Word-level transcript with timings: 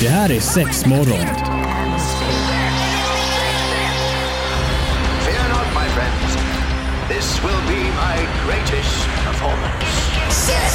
Det 0.00 0.08
här 0.08 0.30
är 0.32 0.40
sex 0.40 0.86
morgon. 0.86 1.26
Fear 5.24 5.48
not, 5.48 5.66
my 5.74 5.88
friends. 5.94 6.36
This 7.08 7.40
will 7.44 7.62
be 7.68 7.82
my 7.84 8.16
greatest 8.46 9.06
performance. 9.26 9.86
Six, 10.30 10.72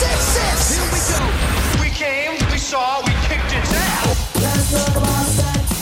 six, 0.00 0.18
six. 0.36 0.78
Here 0.78 0.88
we 0.92 1.00
go. 1.14 1.24
We 1.82 1.90
came, 1.90 2.32
we 2.52 2.58
saw, 2.58 3.02
we 3.06 3.12
kicked 3.28 3.52
its 3.62 3.72
ass. 3.72 4.18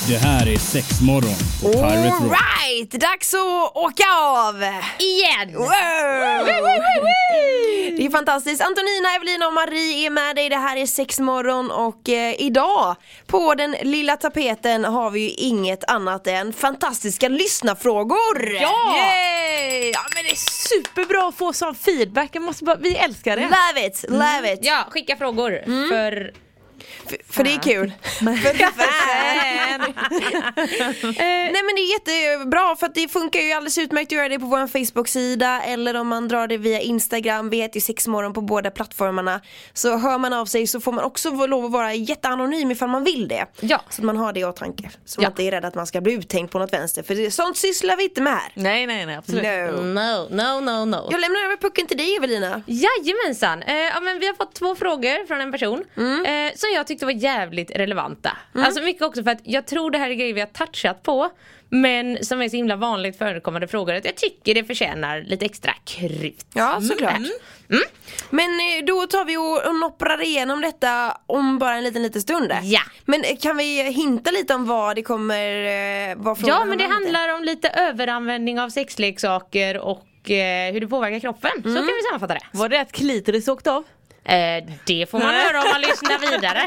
Det 0.08 0.18
här 0.18 0.48
är 0.48 0.58
sex 0.58 1.00
morgon 1.00 1.34
på 1.62 1.72
Pirate 1.72 2.08
Rock. 2.08 2.22
Alright, 2.22 2.90
dags 2.90 3.34
att 3.34 3.76
åka 3.76 4.04
av! 4.22 4.54
Igen! 4.98 5.52
Wow. 5.54 5.68
Det 7.96 8.06
är 8.06 8.10
fantastiskt. 8.10 8.62
Antonina, 8.62 9.14
Evelina 9.16 9.46
och 9.46 9.52
Marie 9.52 10.06
är 10.06 10.10
med 10.10 10.36
dig. 10.36 10.48
Det 10.48 10.56
här 10.56 10.76
är 10.76 10.86
sex 10.86 11.20
morgon 11.20 11.70
och 11.70 12.08
eh, 12.08 12.34
idag 12.40 12.96
på 13.26 13.54
den 13.54 13.76
lilla 13.82 14.16
tapeten 14.16 14.84
har 14.84 15.10
vi 15.10 15.20
ju 15.20 15.30
inget 15.30 15.90
annat 15.90 16.26
än 16.26 16.52
fantastiska 16.52 17.28
lyssnarfrågor. 17.28 18.50
Ja! 18.60 18.96
Yay! 18.96 19.90
Ja 19.90 20.00
men 20.14 20.24
det 20.24 20.30
är 20.30 20.68
superbra 20.68 21.28
att 21.28 21.34
få 21.36 21.52
sån 21.52 21.74
feedback, 21.74 22.30
Jag 22.32 22.42
måste 22.42 22.64
bara, 22.64 22.76
vi 22.76 22.96
älskar 22.96 23.36
det. 23.36 23.42
Love 23.42 23.86
it, 23.86 24.04
love 24.08 24.52
it. 24.52 24.60
Ja, 24.62 24.84
skicka 24.90 25.16
frågor 25.16 25.62
för 25.88 26.32
För, 27.08 27.18
för 27.32 27.44
det 27.44 27.54
är 27.54 27.58
kul. 27.62 27.92
för 28.18 28.24
fan. 28.66 29.94
Nej 31.18 31.62
men 31.62 31.74
det 31.76 31.80
är 31.82 31.92
jättebra 31.92 32.76
för 32.76 32.86
att 32.86 32.94
det 32.94 33.08
funkar 33.08 33.40
ju 33.40 33.52
alldeles 33.52 33.78
utmärkt 33.78 34.08
att 34.08 34.12
göra 34.16 34.28
det 34.28 34.38
på 34.38 34.46
vår 34.46 34.66
Facebook-sida 34.66 35.62
eller 35.62 35.94
om 35.96 36.08
man 36.08 36.28
drar 36.28 36.46
det 36.46 36.56
via 36.58 36.80
Instagram. 36.80 37.50
Vi 37.50 37.56
heter 37.56 37.76
ju 37.76 37.80
sexmorgon 37.80 38.32
på 38.32 38.40
båda 38.40 38.70
plattformarna. 38.70 39.40
Så 39.74 39.96
hör 39.96 40.18
man 40.18 40.32
av 40.32 40.46
sig 40.46 40.66
så 40.66 40.80
får 40.80 40.92
man 40.92 41.04
också 41.04 41.46
lov 41.46 41.64
att 41.64 41.70
vara 41.72 41.94
jätteanonym 41.94 42.70
ifall 42.70 42.88
man 42.88 43.04
vill 43.04 43.28
det. 43.28 43.46
Ja. 43.60 43.80
Så 43.90 44.00
att 44.00 44.04
man 44.04 44.16
har 44.16 44.32
det 44.32 44.40
i 44.40 44.44
åtanke. 44.44 44.90
Så 45.04 45.20
Ja. 45.20 45.22
man 45.22 45.32
inte 45.32 45.42
är 45.42 45.50
rädd 45.50 45.64
att 45.64 45.74
man 45.74 45.86
ska 45.86 46.00
bli 46.00 46.12
uttänkt 46.12 46.52
på 46.52 46.58
något 46.58 46.72
vänster. 46.72 47.02
För 47.02 47.14
det, 47.14 47.30
sånt 47.30 47.56
sysslar 47.56 47.96
vi 47.96 48.04
inte 48.04 48.20
med 48.20 48.32
här. 48.32 48.52
Nej 48.54 48.86
nej 48.86 49.06
nej 49.06 49.16
absolut. 49.16 49.42
No. 49.42 49.80
No, 49.82 50.28
no, 50.30 50.60
no, 50.60 50.84
no. 50.84 51.08
Jag 51.10 51.20
lämnar 51.20 51.44
över 51.44 51.56
pucken 51.56 51.86
till 51.86 51.96
dig 51.96 52.16
Evelina. 52.16 52.62
Jajamensan! 52.66 53.62
Eh, 53.62 53.74
ja, 53.76 54.00
men 54.00 54.18
vi 54.20 54.26
har 54.26 54.34
fått 54.34 54.54
två 54.54 54.74
frågor 54.74 55.26
från 55.26 55.40
en 55.40 55.52
person 55.52 55.84
eh, 55.96 56.52
som 56.66 56.74
jag 56.74 56.86
tyckte 56.86 57.04
var 57.04 57.12
jävligt 57.12 57.70
relevanta. 57.70 58.36
Alltså 58.54 58.82
mycket 58.82 59.02
också 59.02 59.22
för 59.22 59.30
att 59.30 59.40
jag 59.42 59.66
tror 59.66 59.90
det 59.90 59.98
här 59.98 60.10
är 60.10 60.14
grejer 60.14 60.34
vi 60.34 60.40
har 60.40 60.46
touchat 60.46 61.02
på 61.02 61.30
men 61.68 62.24
som 62.24 62.42
är 62.42 62.48
så 62.48 62.56
himla 62.56 62.76
vanligt 62.76 63.18
förekommande 63.18 63.68
frågor 63.68 63.94
att 63.94 64.04
jag 64.04 64.16
tycker 64.16 64.54
det 64.54 64.64
förtjänar 64.64 65.22
lite 65.22 65.44
extra 65.44 65.72
krut. 65.84 66.46
Ja 66.54 66.80
såklart. 66.80 67.20
Men 68.30 68.50
eh, 68.50 68.84
då 68.86 69.06
tar 69.06 69.24
vi 69.24 69.36
och, 69.36 69.68
och 69.68 69.74
nopprar 69.80 70.22
igenom 70.22 70.60
detta 70.60 71.18
om 71.26 71.58
bara 71.58 71.74
en 71.74 71.84
liten 71.84 72.02
liten 72.02 72.22
stund. 72.22 72.52
Ja. 72.62 72.80
Men 73.04 73.24
eh, 73.24 73.36
kan 73.36 73.56
vi 73.56 73.82
hinta 73.82 74.30
lite 74.30 74.54
om 74.54 74.66
vad 74.66 74.96
det 74.96 75.02
kommer, 75.02 75.50
eh, 76.10 76.16
vad 76.16 76.38
Ja 76.44 76.64
men 76.64 76.78
det 76.78 76.84
handlar 76.84 76.94
om 76.94 76.98
lite? 76.98 77.14
handlar 77.14 77.34
om 77.34 77.44
lite 77.44 77.68
överanvändning 77.68 78.60
av 78.60 78.68
sexleksaker 78.68 79.78
och 79.78 80.06
hur 80.72 80.80
det 80.80 80.88
påverkar 80.88 81.20
kroppen. 81.20 81.50
Så 81.62 81.74
kan 81.74 81.86
vi 81.86 82.02
sammanfatta 82.08 82.34
det. 82.34 82.40
Var 82.52 82.68
det 82.68 82.80
att 82.80 82.92
klitoris 82.92 83.48
åkte 83.48 83.72
av? 83.72 83.84
Eh, 84.28 84.64
det 84.86 85.10
får 85.10 85.18
man 85.18 85.34
höra 85.34 85.62
om 85.62 85.68
man 85.72 85.80
lyssnar 85.80 86.30
vidare. 86.30 86.62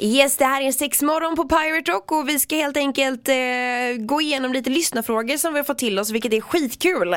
Yes, 0.00 0.36
det 0.36 0.44
här 0.44 0.62
är 0.62 0.72
sexmorgon 0.72 1.36
på 1.36 1.44
Pirate 1.48 1.92
Rock 1.92 2.12
och 2.12 2.28
vi 2.28 2.38
ska 2.38 2.56
helt 2.56 2.76
enkelt 2.76 3.28
eh, 3.28 3.34
gå 3.98 4.20
igenom 4.20 4.52
lite 4.52 4.70
lyssnarfrågor 4.70 5.36
som 5.36 5.52
vi 5.52 5.58
har 5.58 5.64
fått 5.64 5.78
till 5.78 5.98
oss 5.98 6.10
vilket 6.10 6.32
är 6.32 6.40
skitkul. 6.40 7.16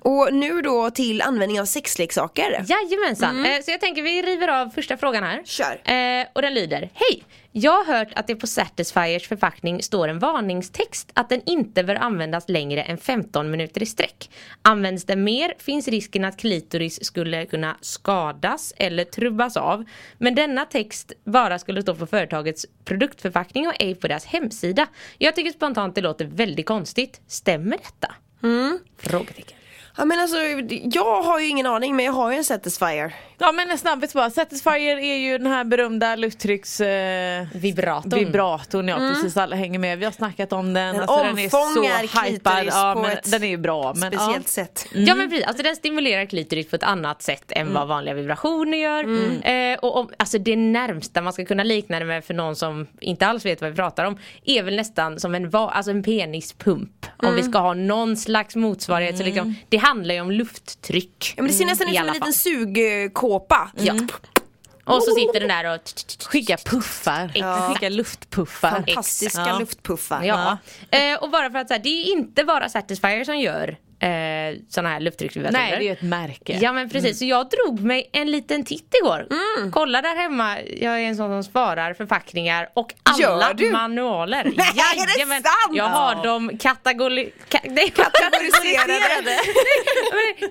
Och 0.00 0.34
nu 0.34 0.62
då 0.62 0.90
till 0.90 1.22
användning 1.22 1.60
av 1.60 1.64
sexleksaker. 1.64 2.64
Jajamensan, 2.68 3.46
eh, 3.46 3.62
så 3.62 3.70
jag 3.70 3.80
tänker 3.80 4.02
vi 4.02 4.22
river 4.22 4.48
av 4.48 4.68
första 4.68 4.96
frågan 4.96 5.24
här. 5.24 5.42
Kör. 5.44 5.92
Eh, 5.92 6.26
och 6.32 6.42
den 6.42 6.54
lyder, 6.54 6.90
hej! 6.94 7.24
Jag 7.54 7.84
har 7.84 7.98
hört 7.98 8.08
att 8.14 8.26
det 8.26 8.36
på 8.36 8.46
Satisfiers 8.46 9.28
förpackning 9.28 9.82
står 9.82 10.08
en 10.08 10.18
varningstext 10.18 11.10
att 11.14 11.28
den 11.28 11.42
inte 11.46 11.84
bör 11.84 11.94
användas 11.94 12.48
längre 12.48 12.82
än 12.82 12.98
15 12.98 13.50
minuter 13.50 13.82
i 13.82 13.86
sträck. 13.86 14.30
Används 14.62 15.04
den 15.04 15.24
mer 15.24 15.54
finns 15.58 15.88
risken 15.88 16.24
att 16.24 16.36
klitoris 16.36 17.04
skulle 17.04 17.46
kunna 17.46 17.76
skadas 17.80 18.74
eller 18.76 19.04
trubbas 19.04 19.56
av. 19.56 19.84
Men 20.18 20.34
denna 20.34 20.64
text 20.64 21.12
bara 21.24 21.58
skulle 21.58 21.82
stå 21.82 21.94
på 21.94 22.06
företagets 22.06 22.66
produktförpackning 22.84 23.68
och 23.68 23.74
ej 23.78 23.94
på 23.94 24.08
deras 24.08 24.24
hemsida. 24.24 24.86
Jag 25.18 25.36
tycker 25.36 25.50
spontant 25.50 25.94
det 25.94 26.00
låter 26.00 26.24
väldigt 26.24 26.66
konstigt. 26.66 27.20
Stämmer 27.26 27.78
detta? 27.78 28.14
Frågetecken. 28.96 29.61
Ja 29.96 30.04
men 30.04 30.20
alltså, 30.20 30.36
jag 30.92 31.22
har 31.22 31.40
ju 31.40 31.46
ingen 31.46 31.66
aning 31.66 31.96
men 31.96 32.04
jag 32.04 32.12
har 32.12 32.30
ju 32.30 32.36
en 32.36 32.44
Satisfyer. 32.44 33.14
Ja 33.38 33.52
men 33.52 33.70
en 33.70 33.78
snabbis 33.78 34.12
bara, 34.14 34.30
Satisfyer 34.30 34.98
är 34.98 35.16
ju 35.16 35.38
den 35.38 35.46
här 35.46 35.64
berömda 35.64 36.16
lufttrycks... 36.16 36.80
Eh, 36.80 37.46
Vibratorn. 37.54 38.18
Vibratorn 38.18 38.88
ja 38.88 38.96
precis, 38.96 39.36
alla 39.36 39.56
hänger 39.56 39.78
med. 39.78 39.98
Vi 39.98 40.04
har 40.04 40.12
snackat 40.12 40.52
om 40.52 40.74
den, 40.74 40.94
Den 40.94 41.02
alltså, 41.02 41.24
den 41.24 41.38
är 41.38 41.48
så 41.48 42.20
hypad. 42.22 42.64
Ja, 42.64 42.92
på 42.94 43.02
men 43.02 43.10
ett 43.10 43.30
den 43.30 43.42
är 43.42 43.48
ju 43.48 43.56
bra. 43.56 43.94
Men, 43.96 44.12
Speciellt 44.12 44.36
ja. 44.36 44.42
sätt. 44.42 44.86
Ja 44.92 45.14
men 45.14 45.30
precis, 45.30 45.46
alltså 45.46 45.62
den 45.62 45.76
stimulerar 45.76 46.24
klitoris 46.24 46.70
på 46.70 46.76
ett 46.76 46.82
annat 46.82 47.22
sätt 47.22 47.52
än 47.52 47.74
vad 47.74 47.88
vanliga 47.88 48.14
vibrationer 48.14 48.78
gör. 48.78 49.04
Eh, 49.46 49.78
och 49.78 49.96
om, 49.96 50.10
alltså 50.16 50.38
det 50.38 50.56
närmsta 50.56 51.22
man 51.22 51.32
ska 51.32 51.44
kunna 51.44 51.64
likna 51.64 51.98
det 51.98 52.04
med 52.04 52.24
för 52.24 52.34
någon 52.34 52.56
som 52.56 52.86
inte 53.00 53.26
alls 53.26 53.44
vet 53.44 53.60
vad 53.60 53.70
vi 53.70 53.76
pratar 53.76 54.04
om 54.04 54.18
är 54.44 54.62
väl 54.62 54.76
nästan 54.76 55.20
som 55.20 55.34
en, 55.34 55.54
alltså 55.54 55.90
en 55.90 56.02
penispump. 56.02 57.06
Om 57.16 57.34
vi 57.34 57.42
ska 57.42 57.58
ha 57.58 57.74
någon 57.74 58.16
slags 58.16 58.56
motsvarighet. 58.56 59.18
Så 59.18 59.24
liksom, 59.24 59.54
det 59.68 59.81
handlar 59.82 60.14
ju 60.14 60.20
om 60.20 60.30
lufttryck. 60.30 61.34
Ja 61.36 61.42
men 61.42 61.52
det 61.52 61.56
ser 61.58 61.64
nästan 61.66 61.88
i 61.88 61.90
ut 61.90 61.96
som 61.98 62.08
en 62.08 62.14
liten 62.14 62.32
sugkåpa. 62.32 63.70
Ja. 63.74 63.94
Och 64.84 65.02
så 65.02 65.14
sitter 65.14 65.40
den 65.40 65.48
där 65.48 65.74
och 65.74 65.80
Skicka 66.26 66.56
puffar, 66.56 67.32
Exakt. 67.34 67.72
skicka 67.74 67.88
luftpuffar. 67.88 68.70
Fantastiska 68.70 69.40
Ja. 69.46 69.58
luftpuffar. 69.58 70.22
Ja. 70.22 70.58
Eh, 70.90 71.18
och 71.22 71.30
bara 71.30 71.50
för 71.50 71.58
att 71.58 71.68
så 71.68 71.78
det 71.78 71.88
är 71.88 72.12
inte 72.12 72.44
bara 72.44 72.68
Satisfyer 72.68 73.24
som 73.24 73.38
gör 73.38 73.76
eh, 74.02 74.58
sådana 74.68 74.88
här 74.88 75.00
lufttrycksvibratorer. 75.00 75.62
Nej 75.62 75.70
det 75.70 75.76
är 75.76 75.86
ju 75.86 75.92
ett 75.92 76.02
märke. 76.02 76.58
Ja 76.62 76.72
men 76.72 76.90
precis, 76.90 77.18
så 77.18 77.24
jag 77.24 77.48
drog 77.48 77.80
mig 77.80 78.10
en 78.12 78.30
liten 78.30 78.64
titt 78.64 78.94
igår. 79.02 79.26
Kolla 79.72 80.02
där 80.02 80.16
hemma, 80.16 80.60
jag 80.60 80.94
är 80.94 80.98
en 81.08 81.16
sån 81.16 81.28
som 81.30 81.44
sparar 81.44 81.94
förpackningar 81.94 82.68
och 82.74 82.94
alla 83.02 83.54
manualer. 83.72 84.44
Nej, 84.56 84.68
är 84.68 85.06
det 85.06 85.12
Jajamän. 85.12 85.42
sant? 85.42 85.76
Jag 85.76 85.84
har 85.84 86.24
dem 86.24 86.58
kategori... 86.58 87.32
Ka 87.48 87.58
nej, 87.64 87.90
Kategoriserade. 87.90 89.38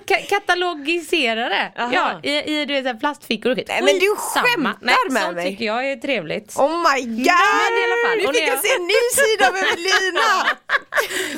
Katalogiserade. 0.28 1.72
Aha. 1.78 1.90
Ja, 1.94 2.20
i, 2.30 2.60
i 2.60 2.64
du 2.64 2.80
vet, 2.82 3.00
plastfickor 3.00 3.50
och 3.50 3.56
skit. 3.58 3.68
Nej, 3.68 3.82
men 3.82 3.98
du 3.98 4.16
skämtar 4.16 4.76
nej, 4.80 4.94
med 5.10 5.22
sånt 5.22 5.34
mig. 5.34 5.50
tycker 5.50 5.64
jag 5.64 5.90
är 5.90 5.96
trevligt. 5.96 6.56
Oh 6.56 6.70
my 6.94 7.00
god! 7.24 7.26
fall. 8.06 8.16
Nu 8.16 8.32
fick 8.38 8.48
jag- 8.48 8.58
se 8.64 8.74
en 8.74 8.86
ny 8.86 9.02
sida 9.12 9.48
av 9.48 9.56
Evelina! 9.56 10.28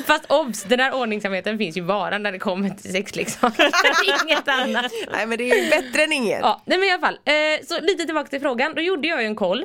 Fast 0.06 0.24
obs, 0.30 0.62
den 0.62 0.80
här 0.80 0.94
ordningsamheten 0.94 1.58
finns 1.58 1.76
ju 1.76 1.82
bara 1.82 2.03
när 2.10 2.32
det 2.32 2.38
kommer 2.38 2.68
till 2.70 2.92
sexleksaker. 2.92 3.70
Inget 4.24 4.48
annat. 4.48 4.92
Nej 5.12 5.26
men 5.26 5.38
det 5.38 5.50
är 5.50 5.64
ju 5.64 5.70
bättre 5.70 6.02
än 6.04 6.12
inget. 6.12 6.40
Ja, 6.42 6.62
nej 6.64 6.78
men 6.78 6.88
i 6.88 6.92
alla 6.92 7.00
fall. 7.00 7.18
Eh, 7.24 7.66
så 7.66 7.80
lite 7.80 8.04
tillbaka 8.04 8.28
till 8.28 8.40
frågan. 8.40 8.74
Då 8.74 8.80
gjorde 8.80 9.08
jag 9.08 9.20
ju 9.22 9.26
en 9.26 9.36
koll. 9.36 9.64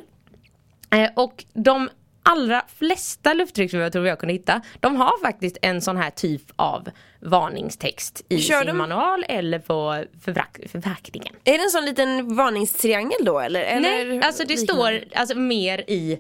Eh, 0.92 1.10
och 1.16 1.44
de 1.54 1.90
allra 2.24 2.66
flesta 2.80 3.34
lufttrycksvibratorer 3.34 4.06
jag 4.06 4.20
kunde 4.20 4.34
hitta, 4.34 4.62
de 4.80 4.96
har 4.96 5.22
faktiskt 5.22 5.58
en 5.62 5.82
sån 5.82 5.98
här 5.98 6.10
typ 6.10 6.42
av 6.56 6.90
varningstext 7.22 8.26
i 8.30 8.42
Kör 8.42 8.58
sin 8.58 8.68
de- 8.68 8.78
manual 8.78 9.26
eller 9.30 9.60
på 9.60 10.04
förpack- 10.26 10.68
förpackningen. 10.72 11.36
Är 11.44 11.58
det 11.58 11.64
en 11.64 11.70
sån 11.70 11.86
liten 11.86 12.36
varningstriangel 12.36 13.26
då 13.26 13.40
eller? 13.40 13.62
eller 13.62 14.06
Nej, 14.06 14.22
alltså 14.24 14.44
det 14.44 14.56
liknande? 14.56 15.02
står 15.04 15.20
alltså 15.20 15.38
mer 15.38 15.78
i 15.88 16.20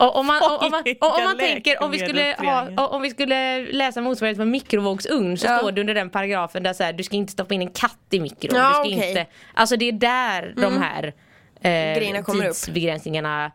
och 0.00 0.16
om 0.16 0.26
man, 0.26 0.42
om, 0.42 0.70
man, 0.70 0.84
om 1.00 1.24
man 1.24 1.38
tänker 1.38 1.82
om 1.82 1.90
vi, 1.90 1.98
skulle 1.98 2.36
ha, 2.38 2.86
om 2.86 3.02
vi 3.02 3.10
skulle 3.10 3.72
läsa 3.72 4.00
motsvarighet 4.00 4.38
på 4.38 4.44
mikrovågsugn 4.44 5.38
så 5.38 5.46
Ja. 5.46 5.58
står 5.58 5.72
det 5.72 5.80
under 5.80 5.94
den 5.94 6.10
paragrafen 6.10 6.62
där 6.62 6.72
så 6.72 6.82
här, 6.84 6.92
du 6.92 7.02
ska 7.02 7.16
inte 7.16 7.32
stoppa 7.32 7.54
in 7.54 7.60
en 7.62 7.70
katt 7.70 7.98
i 8.10 8.20
mikron. 8.20 8.58
Ja, 8.58 8.68
du 8.84 8.90
ska. 8.90 8.96
Mm. 8.96 9.08
inte, 9.08 9.26
alltså 9.54 9.76
det 9.76 9.88
är 9.88 9.92
där 9.92 10.54
de 10.56 10.78
här 10.78 11.12
eh, 11.60 12.20
upp. 12.20 12.32
tidsbegränsningarna 12.32 13.52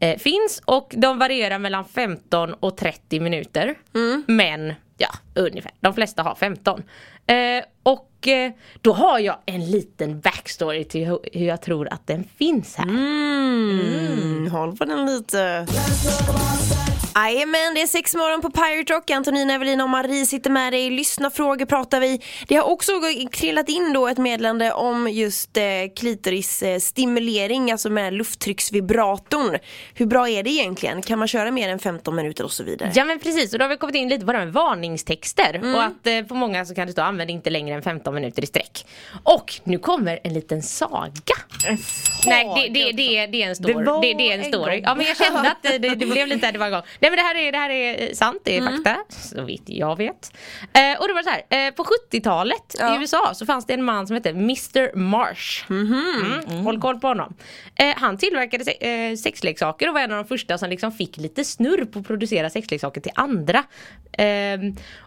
eh, 0.00 0.18
finns 0.18 0.62
och 0.64 0.94
de 0.96 1.18
varierar 1.18 1.58
mellan 1.58 1.84
15 1.84 2.54
och 2.54 2.76
30 2.76 3.20
minuter. 3.20 3.74
Mm. 3.94 4.24
Men 4.26 4.74
ja, 4.98 5.08
ungefär. 5.34 5.72
De 5.80 5.94
flesta 5.94 6.22
har 6.22 6.34
15. 6.34 6.82
Eh, 7.26 7.64
och 7.82 8.10
då 8.80 8.92
har 8.92 9.18
jag 9.18 9.36
en 9.46 9.70
liten 9.70 10.20
backstory 10.20 10.84
till 10.84 11.06
hur, 11.06 11.18
jag 11.32 11.62
tror 11.62 11.88
att 11.92 12.06
den 12.06 12.24
finns 12.38 12.74
här. 12.76 12.88
Mm, 12.88 14.50
håll 14.50 14.76
på 14.76 14.84
den 14.84 15.06
lite. 15.06 15.66
Jajamän, 17.16 17.74
det 17.74 17.82
är 17.82 17.86
sex 17.86 18.14
morgon 18.14 18.40
på 18.40 18.50
Pirate 18.50 18.92
Rock. 18.92 19.10
Antonina, 19.10 19.54
Evelina 19.54 19.84
och 19.84 19.90
Marie 19.90 20.26
sitter 20.26 20.50
med 20.50 20.72
dig. 20.72 20.90
Lyssna 20.90 21.30
frågor 21.30 21.66
pratar 21.66 22.00
vi. 22.00 22.20
Det 22.48 22.54
har 22.56 22.62
också 22.70 22.92
trillat 23.32 23.68
in 23.68 23.92
då 23.92 24.08
ett 24.08 24.18
meddelande 24.18 24.72
om 24.72 25.08
just 25.10 25.56
eh, 25.56 25.62
klitoris 25.96 26.62
eh, 26.62 26.78
alltså 27.72 27.90
med 27.90 28.14
lufttrycksvibratorn. 28.14 29.58
Hur 29.94 30.06
bra 30.06 30.28
är 30.28 30.42
det 30.42 30.50
egentligen? 30.50 31.02
Kan 31.02 31.18
man 31.18 31.28
köra 31.28 31.50
mer 31.50 31.68
än 31.68 31.78
15 31.78 32.16
minuter 32.16 32.44
och 32.44 32.52
så 32.52 32.64
vidare? 32.64 32.92
Ja 32.94 33.04
men 33.04 33.18
precis, 33.18 33.52
och 33.52 33.58
då 33.58 33.64
har 33.64 33.70
vi 33.70 33.76
kommit 33.76 33.96
in 33.96 34.08
lite 34.08 34.26
på 34.26 34.32
det 34.32 34.38
här 34.38 34.44
med 34.44 34.54
varningstexter 34.54 35.54
Mm. 35.54 35.74
och 35.74 35.82
att 35.82 36.06
eh, 36.06 36.22
på 36.22 36.34
många 36.34 36.64
så 36.64 36.74
kan 36.74 36.86
det 36.86 36.92
stå 36.92 37.02
använd 37.02 37.30
inte 37.30 37.50
längre 37.50 37.74
än 37.76 37.82
15 37.82 38.14
minuter 38.14 38.42
i 38.42 38.46
sträck. 38.46 38.86
Och 39.22 39.54
nu 39.64 39.78
kommer 39.78 40.20
en 40.24 40.34
liten 40.34 40.62
saga. 40.62 41.10
Nej 42.26 42.70
det, 42.74 42.80
det, 42.84 42.92
det, 42.92 43.16
är, 43.18 43.26
det 43.28 43.42
är 43.42 43.48
en 43.48 43.56
story. 43.56 43.74
Det 43.74 44.14
Det, 44.14 44.30
är 44.30 44.34
en 44.34 44.40
en 44.44 44.52
story. 44.52 44.74
gång. 44.76 44.84
Ja 44.84 44.94
men 44.94 45.06
jag 45.06 45.16
kände 45.16 45.50
att 45.50 45.62
det, 45.62 45.78
det, 45.78 45.88
det 45.94 46.06
blev 46.06 46.26
lite 46.28 46.52
det 46.52 46.58
var 46.58 46.66
en 46.66 46.72
gång. 46.72 46.82
Nej 47.06 47.10
men 47.10 47.16
det 47.16 47.22
här 47.22 47.34
är, 47.34 47.52
det 47.52 47.58
här 47.58 47.70
är 47.70 48.14
sant, 48.14 48.40
det 48.44 48.56
är 48.56 48.60
Mm. 48.60 48.72
fakta. 48.84 48.96
Så 49.10 49.42
vitt 49.44 49.62
jag 49.66 49.96
vet. 49.96 50.32
Eh, 50.72 51.00
och 51.00 51.08
det 51.08 51.14
var 51.14 51.22
så 51.22 51.30
här, 51.30 51.66
eh, 51.66 51.74
på 51.74 51.84
70-talet 51.84 52.76
Ja. 52.78 52.96
i 52.96 53.00
USA 53.00 53.34
så 53.34 53.46
fanns 53.46 53.66
det 53.66 53.74
en 53.74 53.84
man 53.84 54.06
som 54.06 54.14
hette 54.14 54.30
Mr 54.30 54.96
Marsh. 54.96 55.70
Mm. 55.70 56.64
Håll 56.64 56.80
koll 56.80 57.00
på 57.00 57.06
honom. 57.08 57.34
Eh, 57.76 57.94
han 57.96 58.18
tillverkade 58.18 58.64
se- 58.64 59.08
eh, 59.10 59.16
sexleksaker 59.16 59.88
och 59.88 59.94
var 59.94 60.00
en 60.00 60.10
av 60.12 60.16
de 60.16 60.28
första 60.28 60.58
som 60.58 60.70
liksom 60.70 60.92
fick 60.92 61.16
lite 61.16 61.44
snurr 61.44 61.84
på 61.84 61.98
att 61.98 62.06
producera 62.06 62.50
sexleksaker 62.50 63.00
till 63.00 63.12
andra. 63.14 63.64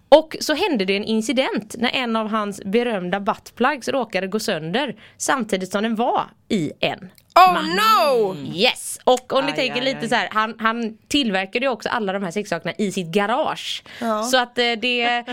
Och 0.09 0.35
så 0.39 0.53
hände 0.53 0.85
det 0.85 0.95
en 0.97 1.03
incident 1.03 1.75
när 1.77 1.89
en 1.89 2.15
av 2.15 2.27
hans 2.29 2.61
berömda 2.65 3.19
buttplugs 3.19 3.87
råkade 3.87 4.27
gå 4.27 4.39
sönder 4.39 4.95
samtidigt 5.17 5.71
som 5.71 5.83
den 5.83 5.95
var 5.95 6.23
i 6.49 6.71
en. 6.79 7.09
Oh 7.35 7.75
no! 7.75 8.35
Yes! 8.55 8.99
Och 9.03 9.33
om 9.33 9.45
ni 9.45 9.51
Aj, 9.51 9.57
tänker 9.57 9.75
aj, 9.75 9.85
lite 9.85 9.99
aj. 9.99 10.09
så 10.09 10.15
här, 10.15 10.29
han, 10.31 10.55
han 10.59 10.97
tillverkade 11.07 11.65
ju 11.65 11.71
också 11.71 11.89
alla 11.89 12.13
de 12.13 12.23
här 12.23 12.31
sexsakerna 12.31 12.73
i 12.77 12.91
sitt 12.91 13.07
garage. 13.07 13.83
Så 14.31 14.37
att 14.37 14.57
eh, 14.57 14.71
det, 14.81 15.23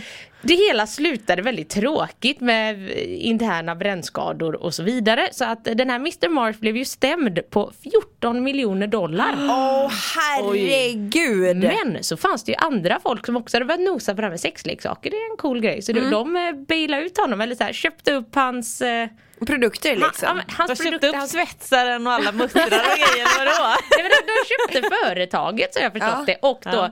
det 0.47 0.55
hela 0.69 0.87
slutade 0.87 1.43
väldigt 1.43 1.69
tråkigt 1.71 2.41
med 2.41 2.91
interna 3.09 3.75
brännskador 3.77 4.55
och 4.63 4.75
så 4.75 4.83
vidare. 4.83 5.29
Så 5.33 5.45
att 5.45 5.65
den 5.65 5.91
här 5.91 5.97
Mr 5.97 6.29
Marsh 6.29 6.61
blev 6.61 6.77
ju 6.77 6.85
stämd 6.85 7.41
på 7.51 7.73
14 7.83 8.43
miljoner 8.43 8.87
dollar. 8.87 9.35
Åh 9.39 9.91
herregud! 10.17 11.57
Men 11.57 12.05
så 12.05 12.17
fanns 12.17 12.45
det 12.45 12.53
ju 12.53 12.57
andra 12.59 13.01
folk 13.03 13.27
som 13.27 13.37
också 13.37 13.57
hade 13.57 13.65
börjat 13.65 13.81
nosa 13.81 14.15
på 14.15 14.17
det 14.21 14.27
här 14.27 14.31
med 14.31 14.41
sexleksaker. 14.41 15.11
Det 15.11 15.17
är 15.17 15.31
en 15.31 15.37
cool 15.37 15.61
grej. 15.61 15.83
Så 15.83 15.93
Mm. 15.93 16.05
de, 16.05 16.11
de 16.11 16.37
eh, 16.37 16.53
bailade 16.69 17.03
ut 17.03 17.19
honom 17.19 17.41
eller 17.41 17.55
så 17.55 17.65
här, 17.65 17.73
köpte 17.73 18.13
upp 18.13 18.35
hans 18.35 18.81
eh, 18.83 19.09
Produkter 19.47 19.91
han, 19.91 19.99
liksom. 19.99 20.29
ja, 20.29 20.35
men 20.35 20.45
hans 20.49 20.79
De 20.79 20.91
köpte 20.91 21.09
upp 21.09 21.15
hans 21.17 21.31
svetsaren 21.33 22.07
och 22.07 22.13
alla 22.13 22.33
muttrar 22.33 22.65
och 22.65 22.71
grejer, 22.71 23.39
vadå? 23.39 23.77
Nej, 23.99 24.09
de, 24.09 24.33
de 24.33 24.79
köpte 24.83 24.97
företaget 25.05 25.75
så 25.75 25.81
jag 25.81 25.93
förstått 25.93 26.11
Ja. 26.11 26.25
det 26.27 26.37
och 26.43 26.61
då 26.63 26.91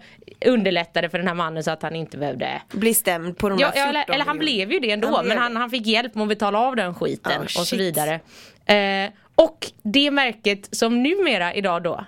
underlättade 0.51 1.09
för 1.09 1.19
den 1.19 1.27
här 1.29 1.35
mannen 1.35 1.65
så 1.65 1.71
att 1.71 1.83
han 1.83 1.97
inte 1.97 2.19
behövde 2.19 2.63
Bli 2.73 2.95
stämd 2.95 3.39
på 3.39 3.49
de 3.49 3.59
Ja, 3.59 3.67
ja, 3.67 3.73
14 3.73 3.89
eller, 3.91 4.15
eller 4.15 4.25
han 4.25 4.39
blev 4.39 4.73
ju 4.73 4.81
det 4.81 4.91
ändå 4.91 5.09
Han 5.17 5.27
men 5.27 5.39
han, 5.39 5.57
han 5.57 5.71
fick 5.71 5.87
hjälp 5.87 6.15
med 6.15 6.23
att 6.23 6.29
betala 6.29 6.59
av 6.59 6.77
den 6.77 6.95
skiten 6.95 7.41
Oh, 7.41 7.45
och 7.45 7.67
så 7.67 7.77
vidare. 7.77 8.21
Eh, 8.67 9.11
och 9.35 9.67
det 9.83 10.11
märket 10.11 10.69
som 10.77 11.03
numera 11.03 11.55
idag 11.55 11.83
då 11.83 12.05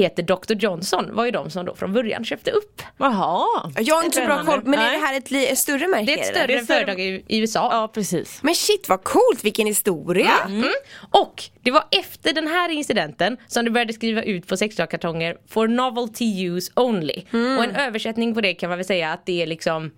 heter 0.00 0.22
Dr. 0.22 0.54
Johnson 0.54 1.14
var 1.14 1.24
ju 1.24 1.30
de 1.30 1.50
som 1.50 1.66
då 1.66 1.74
från 1.74 1.92
början 1.92 2.24
köpte 2.24 2.50
upp. 2.50 2.82
Jaha. 2.98 3.46
Jag 3.78 3.94
har 3.94 4.04
inte 4.04 4.20
så 4.20 4.24
bra 4.26 4.44
koll, 4.44 4.60
men 4.64 4.78
är 4.78 4.92
det 4.92 4.98
här 4.98 5.16
ett, 5.16 5.30
li- 5.30 5.46
ett 5.46 5.58
större 5.58 5.88
märke? 5.88 6.04
Det 6.06 6.12
är 6.14 6.18
ett 6.20 6.26
större 6.26 6.46
Det 6.46 6.54
är 6.54 6.64
större- 6.64 6.76
företag 6.78 7.00
i, 7.00 7.24
i 7.28 7.38
USA. 7.38 7.68
Ja 7.72 7.88
precis. 7.94 8.38
Men 8.42 8.54
shit 8.54 8.88
vad 8.88 9.04
coolt, 9.04 9.44
vilken 9.44 9.66
historia! 9.66 10.32
Mm. 10.46 10.68
Och 11.10 11.42
det 11.62 11.70
var 11.70 11.84
efter 11.90 12.32
den 12.32 12.46
här 12.48 12.68
incidenten 12.70 13.36
som 13.46 13.64
det 13.64 13.70
började 13.70 13.92
skriva 13.92 14.22
ut 14.22 14.46
på 14.46 14.56
sexleksakskartonger 14.56 15.36
for 15.48 15.68
novelty 15.68 16.46
use 16.48 16.72
only. 16.76 17.22
Mm. 17.32 17.58
Och 17.58 17.64
en 17.64 17.76
översättning 17.76 18.34
på 18.34 18.40
det 18.40 18.54
kan 18.54 18.68
man 18.68 18.78
väl 18.78 18.86
säga 18.86 19.12
att 19.12 19.26
det 19.26 19.42
är 19.42 19.46
liksom 19.46 19.90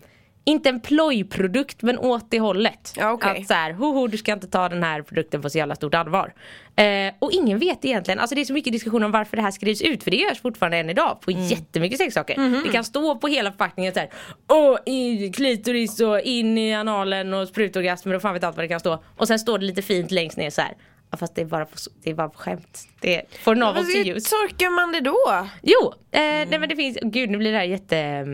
inte 0.46 0.68
en 0.68 0.80
plojprodukt 0.80 1.82
men 1.82 1.98
åt 1.98 2.30
det 2.30 2.40
hållet. 2.40 2.92
Ja, 2.96 3.10
okej. 3.12 3.40
Att 3.40 3.46
så 3.46 3.54
här, 3.54 3.72
hoho 3.72 4.06
du 4.06 4.18
ska 4.18 4.32
inte 4.32 4.46
ta 4.46 4.68
den 4.68 4.82
här 4.82 5.02
produkten 5.02 5.42
på 5.42 5.50
så 5.50 5.58
jävla 5.58 5.74
stort 5.74 5.94
allvar. 5.94 6.32
Eh, 6.76 7.14
och 7.18 7.32
ingen 7.32 7.58
vet 7.58 7.84
egentligen, 7.84 8.20
alltså 8.20 8.34
det 8.34 8.40
är 8.40 8.44
så 8.44 8.52
mycket 8.52 8.72
diskussion 8.72 9.02
om 9.04 9.10
varför 9.10 9.36
det 9.36 9.42
här 9.42 9.50
skrivs 9.50 9.82
ut 9.82 10.04
för 10.04 10.10
det 10.10 10.16
görs 10.16 10.40
fortfarande 10.40 10.76
än 10.76 10.90
idag 10.90 11.20
på 11.20 11.30
jättemycket 11.30 11.98
sexsaker. 11.98 12.36
Mhm. 12.38 12.62
Det 12.64 12.72
kan 12.72 12.84
stå 12.84 13.16
på 13.16 13.28
hela 13.28 13.50
förpackningen 13.50 13.92
så 13.94 14.00
här, 14.00 14.10
åh 14.48 14.78
i 14.86 15.32
klitoris 15.32 16.00
och 16.00 16.20
in 16.20 16.58
i 16.58 16.74
analen 16.74 17.34
och 17.34 17.48
sprutorgasmer 17.48 18.14
och 18.14 18.22
fan 18.22 18.34
vet 18.34 18.44
allt 18.44 18.56
vad 18.56 18.64
det 18.64 18.68
kan 18.68 18.80
stå. 18.80 19.02
Och 19.16 19.28
sen 19.28 19.38
står 19.38 19.58
det 19.58 19.64
lite 19.64 19.82
fint 19.82 20.10
längst 20.10 20.36
ner 20.36 20.50
så 20.50 20.60
här. 20.62 20.74
Ja, 21.10 21.16
fast 21.16 21.34
det 21.34 21.40
är 21.40 21.44
bara 21.44 21.64
på, 21.64 21.76
det 22.04 22.10
är 22.10 22.14
bara 22.14 22.28
på 22.28 22.38
skämt. 22.38 22.88
Det 23.00 23.16
är 23.16 23.22
for 23.44 23.54
novelty 23.54 24.04
hur 24.04 24.16
use. 24.16 24.30
torkar 24.30 24.70
man 24.70 24.92
det 24.92 25.00
då? 25.00 25.46
Jo, 25.62 25.92
eh, 26.10 26.20
nej 26.20 26.58
men 26.58 26.68
det 26.68 26.76
finns, 26.76 26.98
gud 27.02 27.30
nu 27.30 27.38
blir 27.38 27.52
det 27.52 27.58
här 27.58 27.64
jätte 27.64 28.26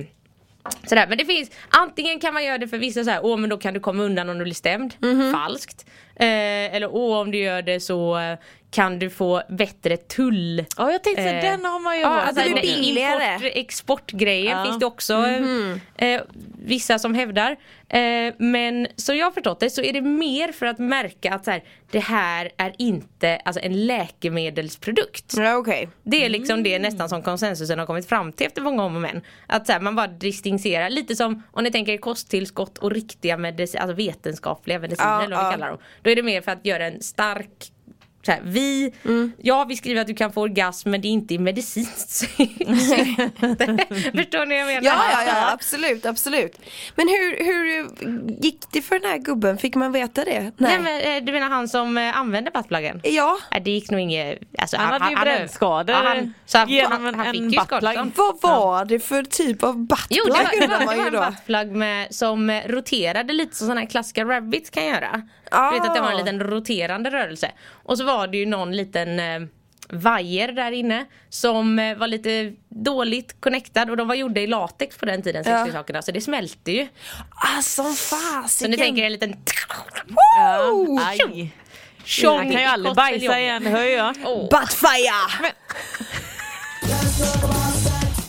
Sådär, 0.87 1.06
men 1.09 1.19
det 1.19 1.25
finns, 1.25 1.50
antingen 1.69 2.20
kan 2.20 2.35
man 2.35 2.44
göra 2.44 2.59
det 2.59 2.69
för 2.69 2.79
vissa 2.79 3.05
så 3.05 3.11
här, 3.11 3.20
åh 3.25 3.37
men 3.37 3.50
då 3.50 3.56
kan 3.56 3.75
du 3.75 3.81
komma 3.81 4.03
undan 4.03 4.29
om 4.29 4.38
du 4.38 4.44
blir 4.44 4.55
stämd. 4.55 4.94
Falskt. 5.32 5.87
Eh, 6.22 6.74
eller 6.76 6.88
åh 6.94 7.19
om 7.20 7.30
du 7.30 7.38
gör 7.38 7.62
det 7.62 7.80
så 7.80 8.19
eh, 8.19 8.38
kan 8.70 8.98
du 8.98 9.10
få 9.10 9.42
bättre 9.48 9.96
tull. 9.96 10.64
Ja 10.76 10.92
jag 10.92 11.04
tänkte 11.04 11.22
Eh, 11.22 11.42
den 11.42 11.64
har 11.64 11.80
man 11.80 11.98
ju 11.98 12.04
hört. 12.04 12.26
alltså 12.26 12.44
det 12.44 12.50
blir 12.50 12.62
billigare. 12.62 13.34
import, 13.34 13.50
exportgrejen 13.54 14.58
Ja. 14.58 14.64
finns 14.64 14.78
det 14.78 14.86
också 14.86 15.24
eh, 15.96 16.20
vissa 16.64 16.98
som 16.98 17.14
hävdar. 17.14 17.56
Eh, 17.88 18.34
men 18.38 18.86
som 18.96 19.16
jag 19.16 19.26
har 19.26 19.30
förstått 19.32 19.60
det 19.60 19.70
så 19.70 19.82
är 19.82 19.92
det 19.92 20.00
mer 20.00 20.52
för 20.52 20.66
att 20.66 20.78
märka 20.78 21.34
att 21.34 21.44
så 21.44 21.50
här, 21.50 21.62
det 21.90 21.98
här 21.98 22.50
är 22.56 22.72
inte 22.78 23.36
alltså, 23.44 23.62
en 23.62 23.86
läkemedelsprodukt. 23.86 25.32
Ja 25.36 25.56
okej. 25.56 25.88
Det 26.02 26.24
är 26.24 26.28
liksom 26.28 26.62
det 26.62 26.78
nästan 26.78 27.08
som 27.08 27.22
konsensusen 27.22 27.78
har 27.78 27.86
kommit 27.86 28.08
fram 28.08 28.32
till 28.32 28.46
efter 28.46 28.62
många 28.62 28.84
om 28.84 28.94
och 28.96 29.00
men. 29.02 29.22
Att 29.46 29.66
så 29.66 29.72
här, 29.72 29.80
man 29.80 29.96
bara 29.96 30.06
distinkterar, 30.06 30.90
lite 30.90 31.16
som 31.16 31.42
om 31.50 31.64
ni 31.64 31.70
tänker 31.70 31.96
kosttillskott 31.96 32.78
och 32.78 32.90
riktiga 32.90 33.36
medicin, 33.36 33.80
alltså 33.80 33.94
vetenskapliga 33.96 34.78
mediciner 34.78 35.10
Ja, 35.10 35.22
eller 35.24 35.36
vad 35.36 35.46
vi 35.46 35.52
kallar 35.52 35.69
dem. 35.69 35.78
Då 36.02 36.10
är 36.12 36.17
det 36.17 36.23
mer 36.23 36.41
för 36.41 36.53
att 36.53 36.67
göra 36.67 36.87
en 36.87 37.03
stark 37.03 37.73
så 38.26 38.32
här, 38.32 38.41
vi, 38.44 38.94
Mm. 39.05 39.32
ja 39.38 39.64
vi 39.64 39.76
skriver 39.76 40.00
att 40.00 40.06
du 40.06 40.14
kan 40.14 40.32
få 40.32 40.41
orgasm 40.41 40.91
men 40.91 41.00
det 41.00 41.09
är 41.09 41.11
inte 41.11 41.35
i 41.35 41.38
medicinskt. 41.38 42.20
Förstår 44.17 44.47
ni 44.47 44.62
vad 44.62 44.73
jag 44.73 44.82
menar? 44.82 44.82
Ja, 44.82 45.05
ja, 45.12 45.25
ja, 45.26 45.53
absolut, 45.53 46.06
absolut. 46.06 46.59
Men 46.94 47.09
hur, 47.09 47.44
hur 47.44 47.88
gick 48.43 48.59
det 48.73 48.82
för 48.82 48.99
den 48.99 49.11
här 49.11 49.19
gubben? 49.19 49.59
Fick 49.59 49.75
man 49.75 49.93
veta 49.93 50.25
det? 50.25 50.53
Nej. 50.56 50.79
men, 50.79 51.17
eh, 51.17 51.25
du 51.25 51.32
menar 51.32 51.49
han 51.49 51.69
som 51.69 51.99
eh, 51.99 52.19
använde 52.19 52.50
buttpluggen? 52.50 53.00
Ja. 53.05 53.38
Nej 53.50 53.61
det 53.61 53.70
gick 53.70 53.91
nog 53.91 54.00
inget, 54.00 54.38
alltså, 54.58 54.76
Han 54.76 55.00
hade 55.03 55.15
ju 55.15 55.20
brännskador 55.20 55.97
ja, 55.97 56.03
han, 56.05 56.35
så 56.47 56.58
han, 56.58 56.69
genom 56.69 57.05
han, 57.05 57.15
han 57.15 57.32
fick 57.32 57.41
en 57.41 57.50
ju 57.50 57.58
buttplug. 57.58 58.12
Vad 58.17 58.41
var 58.43 58.85
det 58.85 59.00
för 59.00 59.23
typ 59.23 59.62
av 59.62 59.79
buttplug 59.87 60.19
Jo 60.19 60.25
det 60.25 60.31
var, 60.31 60.61
det 60.61 60.67
var, 60.87 61.11
det 61.11 61.11
var 61.11 61.25
en 61.26 61.32
buttplug 61.32 61.73
med, 61.73 62.15
som 62.15 62.50
eh, 62.50 62.69
roterade 62.69 63.32
lite 63.32 63.56
som 63.56 63.67
sådana 63.67 63.81
här 63.81 63.88
klassiska 63.88 64.25
rabbits 64.25 64.70
kan 64.70 64.87
göra. 64.87 65.23
Ah. 65.52 65.70
Du 65.70 65.76
vet 65.78 65.88
att 65.88 65.94
det 65.94 66.00
var 66.00 66.10
en 66.10 66.16
liten 66.16 66.40
roterande 66.40 67.10
rörelse. 67.10 67.50
Och 67.72 67.99
så 67.99 68.04
var 68.04 68.26
det 68.26 68.37
ju 68.37 68.46
någon 68.46 68.76
liten 68.76 69.20
eh, 69.20 69.40
vajer 69.88 70.52
där 70.52 70.72
inne 70.72 71.04
som 71.28 71.78
eh, 71.78 71.96
var 71.96 72.06
lite 72.06 72.52
dåligt 72.69 73.40
connectad 73.40 73.90
och 73.90 73.96
de 73.96 74.08
var 74.08 74.14
gjorda 74.14 74.40
i 74.40 74.46
latex 74.46 74.96
på 74.99 75.06
den 75.06 75.22
tiden, 75.22 75.43
Ja. 75.46 75.56
sexleksakerna, 75.58 76.02
så 76.02 76.12
det 76.12 76.20
smälte 76.20 76.72
ju. 76.72 76.88
Ah, 77.31 77.62
som 77.62 77.93
Så 77.94 78.16
fasiken. 78.16 78.70
ni 78.70 78.76
tänker 78.76 79.02
en 79.04 79.12
liten 79.12 79.37
Woo! 80.70 80.99
Aj. 81.06 81.50
tjong 82.05 82.37
Han 82.38 82.50
kan 82.52 82.60
ju 82.60 82.66
aldrig 82.66 82.94
bajsa 82.94 83.40
igen, 83.40 83.66
hör 83.66 83.82
jag. 83.82 84.14
Åh. 84.25 84.48
Buttfire! 84.50 85.53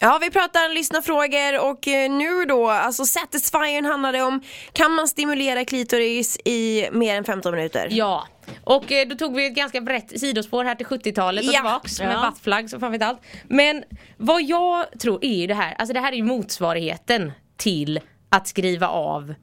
Ja, 0.03 0.17
vi 0.21 0.29
pratar 0.31 0.73
lyssnarfrågor 0.73 1.69
och 1.69 1.87
eh, 1.87 2.11
nu 2.11 2.45
då, 2.45 2.69
alltså 2.69 3.05
Satisfyern 3.05 3.85
handlade 3.85 4.21
om 4.21 4.41
kan 4.73 4.91
man 4.91 5.07
stimulera 5.07 5.65
klitoris 5.65 6.37
i 6.45 6.89
mer 6.91 7.15
än 7.17 7.23
15 7.23 7.55
minuter? 7.55 7.87
Ja, 7.91 8.27
och 8.63 8.91
eh, 8.91 9.07
då 9.07 9.15
tog 9.15 9.35
vi 9.35 9.45
ett 9.47 9.55
ganska 9.55 9.81
brett 9.81 10.19
sidospår 10.19 10.63
här 10.65 10.75
till 10.75 10.85
70-talet 10.85 11.43
och 11.47 11.53
Ja. 11.53 11.57
tillbaks 11.57 11.99
med 11.99 12.13
Ja. 12.13 12.29
buttplugs 12.31 12.73
och 12.73 12.79
fan 12.79 12.91
vet 12.91 13.01
allt. 13.03 13.19
Men 13.47 13.83
vad 14.17 14.41
jag 14.41 14.85
tror 14.99 15.25
är 15.25 15.33
ju 15.41 15.47
det 15.47 15.53
här, 15.53 15.73
alltså 15.79 15.93
det 15.93 15.99
här 15.99 16.11
är 16.11 16.15
ju 16.15 16.23
motsvarigheten 16.23 17.31
till 17.57 17.99
att 18.29 18.47
skriva 18.47 18.87
av 18.87 19.33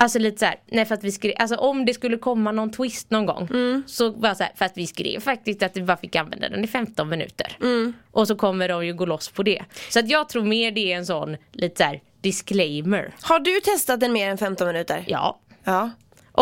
Alltså 0.00 0.18
lite 0.18 0.38
såhär, 0.38 0.54
nej 0.66 0.84
för 0.84 0.94
att 0.94 1.04
vi 1.04 1.12
skrev, 1.12 1.34
alltså 1.38 1.56
om 1.56 1.84
det 1.84 1.94
skulle 1.94 2.16
komma 2.18 2.52
någon 2.52 2.70
twist 2.70 3.10
någon 3.10 3.26
gång 3.26 3.48
Så 3.86 4.10
var 4.10 4.34
så 4.34 4.42
här, 4.42 4.52
för 4.56 4.64
att 4.64 4.76
vi 4.76 4.86
skrev 4.86 5.20
faktiskt 5.20 5.62
att 5.62 5.76
vi 5.76 5.82
bara 5.82 5.96
fick 5.96 6.16
använda 6.16 6.48
den 6.48 6.64
i 6.64 6.66
15 6.66 7.08
minuter. 7.08 7.56
Och 8.10 8.26
så 8.26 8.36
kommer 8.36 8.68
de 8.68 8.86
ju 8.86 8.94
gå 8.94 9.06
loss 9.06 9.28
på 9.28 9.42
det. 9.42 9.62
Så 9.90 9.98
att 9.98 10.08
jag 10.08 10.28
tror 10.28 10.44
mer 10.44 10.70
det 10.70 10.92
är 10.92 10.96
en 10.96 11.06
sån 11.06 11.36
lite 11.52 11.76
såhär 11.76 12.00
disclaimer. 12.20 13.14
Har 13.20 13.40
du 13.40 13.60
testat 13.60 14.00
den 14.00 14.12
mer 14.12 14.28
än 14.30 14.38
15 14.38 14.66
minuter? 14.66 15.04
Ja. 15.06 15.40
Ja. 15.64 15.90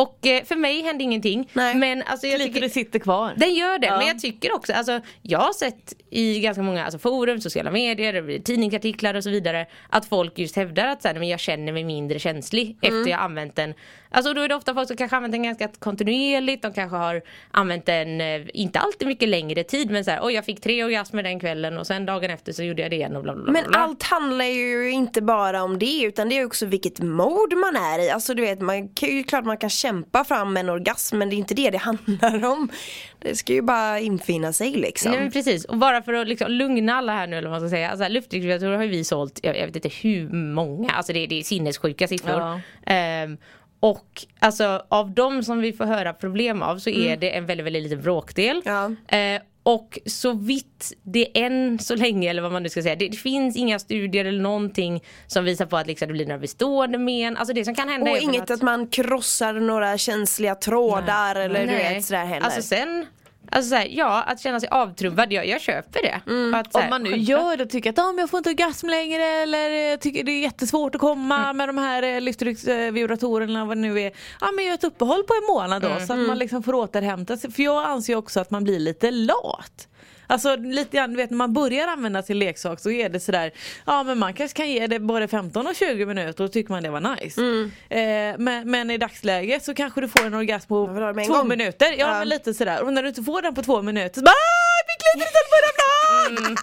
Och 0.01 0.27
eh, 0.27 0.45
för 0.45 0.57
mig 0.57 0.83
hände 0.83 1.05
ingenting 1.05 1.51
Nej. 1.53 1.75
Men 1.75 2.03
alltså 2.03 2.27
jag 2.27 2.39
Lite 2.39 2.53
tycker 2.55 2.69
sitter 2.69 2.99
kvar. 2.99 3.35
Den 3.37 3.55
gör 3.55 3.79
det, 3.79 3.87
Ja. 3.87 3.99
men 3.99 4.07
jag 4.07 4.19
tycker 4.19 4.55
också, 4.55 4.73
alltså, 4.73 5.01
jag 5.23 5.39
har 5.39 5.53
sett 5.53 5.95
i 6.11 6.41
ganska 6.41 6.63
många 6.63 6.85
alltså, 6.85 6.99
forum, 6.99 7.41
sociala 7.41 7.71
medier, 7.71 8.39
tidningsartiklar 8.39 9.15
och 9.15 9.25
så 9.25 9.31
vidare 9.31 9.67
att 9.91 10.07
folk 10.09 10.39
just 10.39 10.57
hävdar 10.57 10.87
att 10.87 11.03
så 11.03 11.09
här, 11.09 11.15
men 11.15 11.29
jag 11.29 11.41
känner 11.41 11.73
mig 11.73 11.85
mindre 11.85 12.19
känslig 12.19 12.77
Mm. 12.83 12.99
efter 13.01 13.11
jag 13.11 13.21
använt 13.21 13.57
den. 13.57 13.75
Alltså 14.11 14.35
då 14.35 14.41
är 14.41 14.49
det 14.49 14.55
ofta 14.55 14.75
folk 14.75 14.89
som 14.89 14.97
kanske 14.97 15.17
använt 15.17 15.33
den 15.33 15.43
ganska 15.43 15.69
kontinuerligt, 15.79 16.63
de 16.63 16.73
kanske 16.73 16.97
har 16.97 17.23
använt 17.51 17.87
den, 17.87 18.21
eh, 18.21 18.43
inte 18.55 18.79
alltid 18.79 19.09
mycket 19.09 19.29
längre 19.29 19.65
tid 19.65 19.91
men 19.91 20.05
så 20.05 20.11
här, 20.11 20.21
oj 20.23 20.33
jag 20.33 20.45
fick 20.45 20.61
tre 20.61 20.85
orgasmer 20.85 21.23
den 21.23 21.41
kvällen 21.41 21.79
och 21.79 21.87
sen 21.87 22.07
dagen 22.07 22.31
efter 22.31 22.53
så 22.53 22.63
gjorde 22.63 22.83
jag 22.83 22.91
det 22.91 22.97
igen 22.97 23.17
och 23.17 23.23
bla 23.23 23.35
bla 23.35 23.45
bla. 23.45 23.53
Men 23.53 23.75
allt 23.75 24.03
handlar 24.03 24.45
ju 24.45 24.91
inte 24.91 25.23
bara 25.23 25.63
om 25.63 25.79
det 25.79 26.03
utan 26.03 26.29
det 26.29 26.39
är 26.39 26.47
också 26.47 26.67
vilket 26.67 27.01
mode 27.01 27.57
man 27.57 27.77
är 27.77 27.99
i. 27.99 28.11
Alltså 28.11 28.35
du 28.35 28.43
vet, 28.43 28.61
man 28.61 28.89
kan 28.89 29.09
ju 29.09 29.23
klart 29.23 29.45
man 29.45 29.57
kan 29.57 29.71
kämpa 29.71 30.25
fram 30.25 30.57
en 30.57 30.69
orgasm 30.69 31.19
men 31.19 31.31
det 31.31 31.37
är 31.37 31.39
inte 31.39 31.55
det 31.55 31.71
det 31.71 31.79
handlar 32.19 32.45
om. 32.45 32.69
Det 33.19 33.37
ska 33.37 33.53
ju 33.53 33.63
bara 33.63 34.01
infinna 34.01 34.53
sig 34.53 34.71
liksom. 34.71 35.13
Nej 35.13 35.21
men 35.21 35.31
precis, 35.31 35.65
och 35.65 35.77
bara 35.77 36.03
för 36.03 36.13
att 36.13 36.29
liksom 36.29 36.51
lugna 36.51 36.95
alla 36.95 37.13
här 37.13 37.27
nu 37.27 37.37
eller 37.37 37.49
vad 37.49 37.61
man 37.61 37.69
ska 37.69 37.77
säga. 37.77 37.91
Alltså, 37.91 38.09
luftvibratorer 38.09 38.77
har 38.77 38.83
ju 38.83 38.91
vi 38.91 39.05
sålt, 39.05 39.41
jag, 39.43 39.59
jag 39.59 39.67
vet 39.67 39.77
inte 39.77 39.91
hur 40.03 40.29
många, 40.33 40.91
alltså 40.91 41.13
det, 41.13 41.27
det 41.27 41.39
är 41.39 41.43
sinnessjuka 41.43 42.09
siffror. 42.09 42.41
Ja. 42.41 42.61
Ehm, 42.87 43.37
och 43.81 44.27
alltså 44.39 44.83
av 44.89 45.11
de 45.11 45.43
som 45.43 45.61
vi 45.61 45.73
får 45.73 45.85
höra 45.85 46.13
problem 46.13 46.63
av 46.63 46.79
så 46.79 46.91
är 46.91 47.17
det 47.17 47.37
en 47.37 47.47
väldigt, 47.47 47.67
väldigt 47.67 47.83
liten 47.83 48.03
bråkdel. 48.03 48.63
Ja. 48.65 49.17
Eh, 49.17 49.43
och 49.63 49.99
så 50.07 50.33
vitt 50.33 50.93
det 51.03 51.39
än 51.39 51.79
så 51.79 51.97
länge 51.97 52.31
eller 52.31 52.43
vad 52.43 52.53
man 52.53 52.63
nu 52.63 52.69
ska 52.69 52.83
säga. 52.83 52.97
Det, 52.97 53.09
det 53.09 53.17
finns 53.17 53.57
inga 53.57 53.79
studier 53.79 54.25
eller 54.25 54.43
någonting 54.43 55.05
som 55.27 55.45
visar 55.45 55.67
på 55.67 55.77
att 55.77 55.87
liksom 55.87 56.09
det 56.09 56.13
blir 56.13 56.27
några 56.27 56.39
bestående 56.39 56.99
men. 56.99 57.37
Alltså 57.37 57.55
det 57.55 57.65
som 57.65 57.75
kan 57.75 57.89
hända 57.89 58.11
Och 58.11 58.17
är 58.17 58.23
inget 58.23 58.51
att 58.51 58.63
man 58.63 58.87
krossar 58.87 59.53
några 59.53 59.99
känsliga 59.99 60.55
trådar 60.55 61.35
eller 61.37 61.61
du 61.67 61.73
vet 61.73 62.05
sådär 62.05 62.25
heller. 62.25 62.47
Alltså 62.47 62.63
sen 62.63 63.07
Alltså 63.51 63.69
såhär, 63.69 63.89
ja 63.91 64.23
att 64.23 64.41
känna 64.41 64.61
sig 64.61 64.69
avtrubbad, 64.69 65.33
jag, 65.33 65.47
jag 65.47 65.61
köper 65.61 66.03
det. 66.03 66.21
Mm. 66.31 66.55
Att, 66.55 66.77
här, 66.77 66.85
Om 66.85 66.91
man 66.91 67.03
nu 67.03 67.11
självklart. 67.11 67.41
gör 67.41 67.57
det 67.57 67.65
och 67.65 67.71
tycker 67.71 67.91
att 67.91 67.99
ah, 67.99 68.13
men 68.13 68.19
jag 68.19 68.31
får 68.31 68.39
inte 68.39 68.51
orgasm 68.51 68.89
längre 68.89 69.25
eller 69.25 69.71
jag 69.71 70.01
tycker 70.01 70.25
det 70.25 70.33
är 70.33 70.41
jättesvårt 70.43 70.95
att 70.95 71.01
komma 71.01 71.53
med 71.53 71.69
de 71.69 71.79
här 71.79 72.03
eh, 72.03 72.21
lyftrycksvibratorerna 72.21 73.65
vad 73.65 73.77
det 73.77 73.81
nu 73.81 74.01
är. 74.01 74.13
Ja 74.41 74.53
men 74.57 74.65
gör 74.65 74.75
ett 74.75 74.85
uppehåll 74.85 75.23
på 75.25 75.35
en 75.35 75.55
månad 75.55 75.83
då 75.83 76.07
så 76.07 76.13
att 76.13 76.19
man 76.19 76.39
liksom 76.39 76.63
får 76.63 76.75
återhämta 76.75 77.37
sig. 77.37 77.53
För 77.53 77.63
jag 77.63 77.85
anser 77.85 78.15
också 78.15 78.41
att 78.41 78.51
man 78.51 78.65
blir 78.65 78.79
lite 78.79 79.11
lat. 79.11 79.89
Alltså 80.31 80.57
lite 80.57 80.97
grann, 80.97 81.11
du 81.11 81.17
vet 81.17 81.31
när 81.31 81.37
man 81.37 81.53
börjar 81.53 81.89
använda 81.89 82.23
sin 82.23 82.39
leksak 82.39 82.81
så 82.81 82.91
är 82.91 83.09
det 83.09 83.21
sådär, 83.21 83.51
ja 83.87 84.03
men 84.03 84.19
man 84.19 84.35
kanske 84.35 84.57
kan 84.57 84.71
ge 84.71 84.87
det 84.87 84.99
både 85.01 85.29
15 85.29 85.67
och 85.67 85.75
20 85.75 86.07
minuter 86.07 86.45
och 86.45 86.53
tycker 86.53 86.71
man 86.73 86.83
det 86.83 86.91
var 86.91 87.01
nice. 87.17 87.41
Eh, 87.91 88.35
men, 88.39 88.71
men 88.71 88.91
i 88.91 88.99
dagsläget 88.99 89.65
så 89.65 89.75
kanske 89.75 90.01
du 90.01 90.09
får 90.09 90.27
en 90.27 90.35
orgasm 90.35 90.69
på 90.69 90.77
en 91.17 91.25
två 91.27 91.33
gång. 91.35 91.49
minuter. 91.49 91.87
Ja, 91.91 91.97
Ja. 91.99 92.19
men 92.19 92.29
lite 92.29 92.55
sådär. 92.55 92.83
Och 92.83 92.93
när 92.93 93.03
du 93.03 93.09
inte 93.09 93.23
får 93.23 93.43
den 93.43 93.55
på 93.55 93.63
två 93.63 93.83
minuter 93.83 94.15
så 94.15 94.25
bara 94.25 94.31
"Ah, 94.31 94.79
jag 94.79 94.95
fick 94.95 95.19
lite 95.19 95.39
på 95.51 95.57
den 96.45 96.57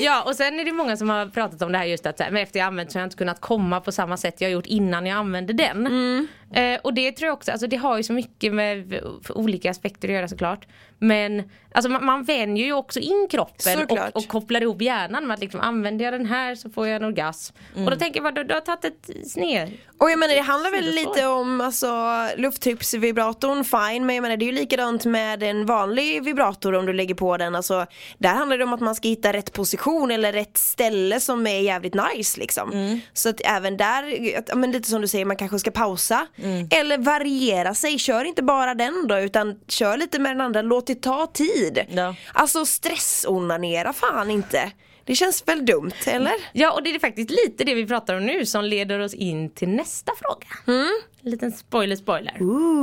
Ja 0.00 0.22
och 0.22 0.34
sen 0.36 0.60
är 0.60 0.64
det 0.64 0.72
många 0.72 0.96
som 0.96 1.08
har 1.10 1.26
pratat 1.26 1.62
om 1.62 1.72
det 1.72 1.78
här 1.78 1.84
just 1.84 2.06
att 2.06 2.18
men 2.18 2.36
efter 2.36 2.58
jag 2.60 2.66
använt 2.66 2.92
så 2.92 2.98
har 2.98 3.00
jag 3.02 3.06
inte 3.06 3.16
kunnat 3.16 3.40
komma 3.40 3.80
på 3.80 3.92
samma 3.92 4.16
sätt 4.16 4.40
jag 4.40 4.50
gjort 4.50 4.66
innan 4.66 5.06
jag 5.06 5.18
använde 5.18 5.52
den. 5.52 5.86
Mm. 5.86 6.26
Eh, 6.52 6.80
och 6.82 6.94
det 6.94 7.12
tror 7.12 7.26
jag 7.26 7.34
också, 7.34 7.52
alltså 7.52 7.66
det 7.66 7.76
har 7.76 7.96
ju 7.96 8.02
så 8.02 8.12
mycket 8.12 8.54
med 8.54 9.00
olika 9.28 9.70
aspekter 9.70 10.08
att 10.08 10.14
göra 10.14 10.28
såklart. 10.28 10.66
Men 10.98 11.50
alltså 11.72 11.90
man, 11.90 12.04
man 12.04 12.24
vänjer 12.24 12.66
ju 12.66 12.72
också 12.72 13.00
in 13.00 13.26
kroppen 13.30 13.86
och, 13.88 14.16
och 14.16 14.28
kopplar 14.28 14.60
ihop 14.60 14.82
hjärnan 14.82 15.26
med 15.26 15.34
att 15.34 15.40
liksom 15.40 15.60
använder 15.60 16.04
jag 16.04 16.14
den 16.14 16.26
här 16.26 16.54
så 16.54 16.70
får 16.70 16.86
jag 16.86 16.96
en 16.96 17.04
orgasm. 17.04 17.56
Mm. 17.74 17.84
Och 17.84 17.90
då 17.90 17.96
tänker 17.96 18.16
jag 18.16 18.34
bara, 18.34 18.42
du, 18.42 18.48
du 18.48 18.54
har 18.54 18.60
tagit 18.60 18.84
ett 18.84 19.30
sned. 19.30 19.72
Och 19.98 20.10
jag 20.10 20.18
menar 20.18 20.34
det 20.34 20.40
handlar 20.40 20.70
väl 20.70 20.84
lite 20.84 21.26
om 21.26 21.60
alltså 21.60 21.88
lufttrycksvibratorn, 22.36 23.64
fine, 23.64 24.06
men 24.06 24.14
jag 24.14 24.22
menar 24.22 24.36
det 24.36 24.44
är 24.44 24.46
ju 24.46 24.52
likadant 24.52 25.04
med 25.04 25.42
en 25.42 25.66
vanlig 25.66 26.24
vibrator 26.24 26.74
om 26.74 26.86
du 26.86 26.92
lägger 26.92 27.14
på 27.14 27.36
den. 27.36 27.54
Alltså, 27.54 27.86
där 28.18 28.34
handlar 28.34 28.58
det 28.58 28.64
om 28.64 28.72
att 28.72 28.80
man 28.80 28.94
ska 28.94 29.08
hitta 29.08 29.32
rätt 29.32 29.52
position 29.52 30.10
eller 30.10 30.32
rätt 30.32 30.56
ställe 30.56 31.20
som 31.20 31.46
är 31.46 31.60
jävligt 31.60 31.94
nice 31.94 32.40
liksom. 32.40 33.00
Så 33.12 33.28
att 33.28 33.40
även 33.44 33.76
där, 33.76 34.34
att, 34.38 34.58
men 34.58 34.72
lite 34.72 34.88
som 34.88 35.00
du 35.00 35.08
säger, 35.08 35.24
man 35.24 35.36
kanske 35.36 35.58
ska 35.58 35.70
pausa. 35.70 36.26
Eller 36.70 36.98
variera 36.98 37.74
sig, 37.74 37.98
kör 37.98 38.24
inte 38.24 38.42
bara 38.42 38.74
den 38.74 39.06
då 39.08 39.18
utan 39.18 39.60
kör 39.68 39.96
lite 39.96 40.18
med 40.18 40.32
den 40.32 40.40
andra, 40.40 40.62
låt 40.62 40.86
det 40.86 40.94
ta 41.02 41.26
tid. 41.26 41.84
Ja. 41.88 42.14
Alltså 42.32 42.66
stressonanera 42.66 43.92
fan 43.92 44.30
inte. 44.30 44.72
Det 45.04 45.14
känns 45.14 45.48
väl 45.48 45.66
dumt, 45.66 45.92
eller? 46.06 46.32
Ja 46.52 46.72
och 46.72 46.82
det 46.82 46.94
är 46.94 46.98
faktiskt 46.98 47.30
lite 47.30 47.64
det 47.64 47.74
vi 47.74 47.86
pratar 47.86 48.14
om 48.14 48.26
nu 48.26 48.46
som 48.46 48.64
leder 48.64 48.98
oss 48.98 49.14
in 49.14 49.50
till 49.50 49.68
nästa 49.68 50.12
fråga. 50.18 50.46
Mm. 50.78 50.92
En 51.22 51.30
liten 51.30 51.52
spoiler 51.52 51.96
spoiler. 51.96 52.36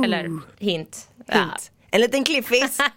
Eller 0.04 0.40
hint. 0.58 1.08
Ja. 1.26 1.34
Hint. 1.34 1.70
En 1.90 2.00
liten 2.00 2.24
cliffis. 2.24 2.78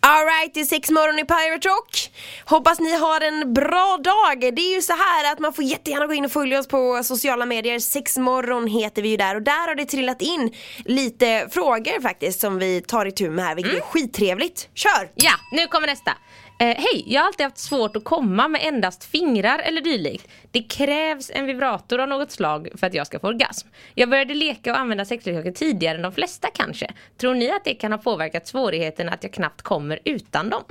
Alright, 0.00 0.54
det 0.54 0.60
är 0.60 0.64
sex 0.64 0.90
morgon 0.90 1.18
i 1.18 1.24
Pirate 1.24 1.68
Rock. 1.68 2.05
Hoppas 2.44 2.80
ni 2.80 2.96
har 2.96 3.20
en 3.20 3.54
bra 3.54 3.98
dag. 4.02 4.54
Det 4.54 4.62
är 4.62 4.74
ju 4.74 4.82
så 4.82 4.92
här 4.92 5.32
att 5.32 5.38
man 5.38 5.52
får 5.52 5.64
jättegärna 5.64 6.06
gå 6.06 6.14
in 6.14 6.24
och 6.24 6.32
följa 6.32 6.58
oss 6.58 6.68
på 6.68 7.00
sociala 7.04 7.46
medier. 7.46 7.78
Sexmorgon 7.78 8.66
heter 8.66 9.02
vi 9.02 9.08
ju 9.08 9.16
där 9.16 9.34
och 9.34 9.42
där 9.42 9.68
har 9.68 9.74
det 9.74 9.84
trillat 9.84 10.22
in 10.22 10.54
lite 10.84 11.48
frågor 11.50 12.00
faktiskt 12.02 12.40
som 12.40 12.58
vi 12.58 12.80
tar 12.80 13.06
itu 13.06 13.30
med 13.30 13.44
här 13.44 13.54
vilket 13.54 13.74
är 13.74 13.80
skittrevligt. 13.80 14.68
Kör! 14.74 15.10
Ja, 15.14 15.32
nu 15.52 15.66
kommer 15.66 15.86
nästa. 15.86 16.12
Eh, 16.58 16.66
Hej, 16.66 17.04
jag 17.06 17.20
har 17.20 17.26
alltid 17.26 17.44
haft 17.44 17.58
svårt 17.58 17.96
att 17.96 18.04
komma 18.04 18.48
med 18.48 18.60
endast 18.64 19.04
fingrar 19.04 19.58
eller 19.58 19.80
dylikt. 19.80 20.28
Det 20.50 20.62
krävs 20.62 21.30
en 21.34 21.46
vibrator 21.46 22.00
av 22.00 22.08
något 22.08 22.32
slag 22.32 22.68
för 22.76 22.86
att 22.86 22.94
jag 22.94 23.06
ska 23.06 23.18
få 23.20 23.26
orgasm. 23.28 23.68
Jag 23.94 24.10
började 24.10 24.34
leka 24.34 24.72
och 24.72 24.78
använda 24.78 25.04
sexleksaker 25.04 25.52
tidigare 25.52 25.96
än 25.96 26.02
de 26.02 26.12
flesta 26.12 26.48
kanske. 26.54 26.90
Tror 27.20 27.34
ni 27.34 27.50
att 27.50 27.64
det 27.64 27.74
kan 27.74 27.92
ha 27.92 27.98
påverkat 27.98 28.46
svårigheten 28.46 29.08
att 29.08 29.22
jag 29.22 29.32
knappt 29.32 29.62
kommer 29.62 29.98
utan 30.04 30.50
dem? 30.50 30.64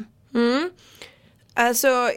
Alltså 1.55 2.09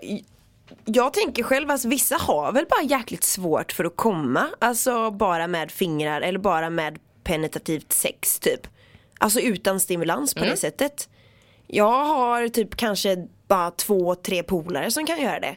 jag 0.85 1.13
tänker 1.13 1.43
själv 1.43 1.71
att 1.71 1.85
vissa 1.85 2.17
har 2.17 2.53
väl 2.53 2.67
bara 2.71 2.83
jäkligt 2.83 3.25
svårt 3.25 3.73
för 3.73 3.85
att 3.85 3.97
komma. 3.97 4.47
Alltså 4.59 5.11
bara 5.11 5.47
med 5.47 5.71
fingrar 5.71 6.21
eller 6.21 6.39
bara 6.39 6.71
med 6.71 6.99
penetrativt 7.25 7.93
sex 7.93 8.39
typ. 8.39 8.67
Alltså 9.21 9.41
utan 9.41 9.81
stimulans 9.81 10.35
på 10.35 10.41
det 10.51 10.57
sättet. 10.57 11.09
Jag 11.67 12.05
har 12.05 12.49
typ 12.49 12.77
kanske 12.77 13.17
bara 13.49 13.71
två, 13.71 14.15
tre 14.15 14.43
polare 14.43 14.91
som 14.91 15.07
kan 15.07 15.21
göra 15.23 15.41
det. 15.41 15.57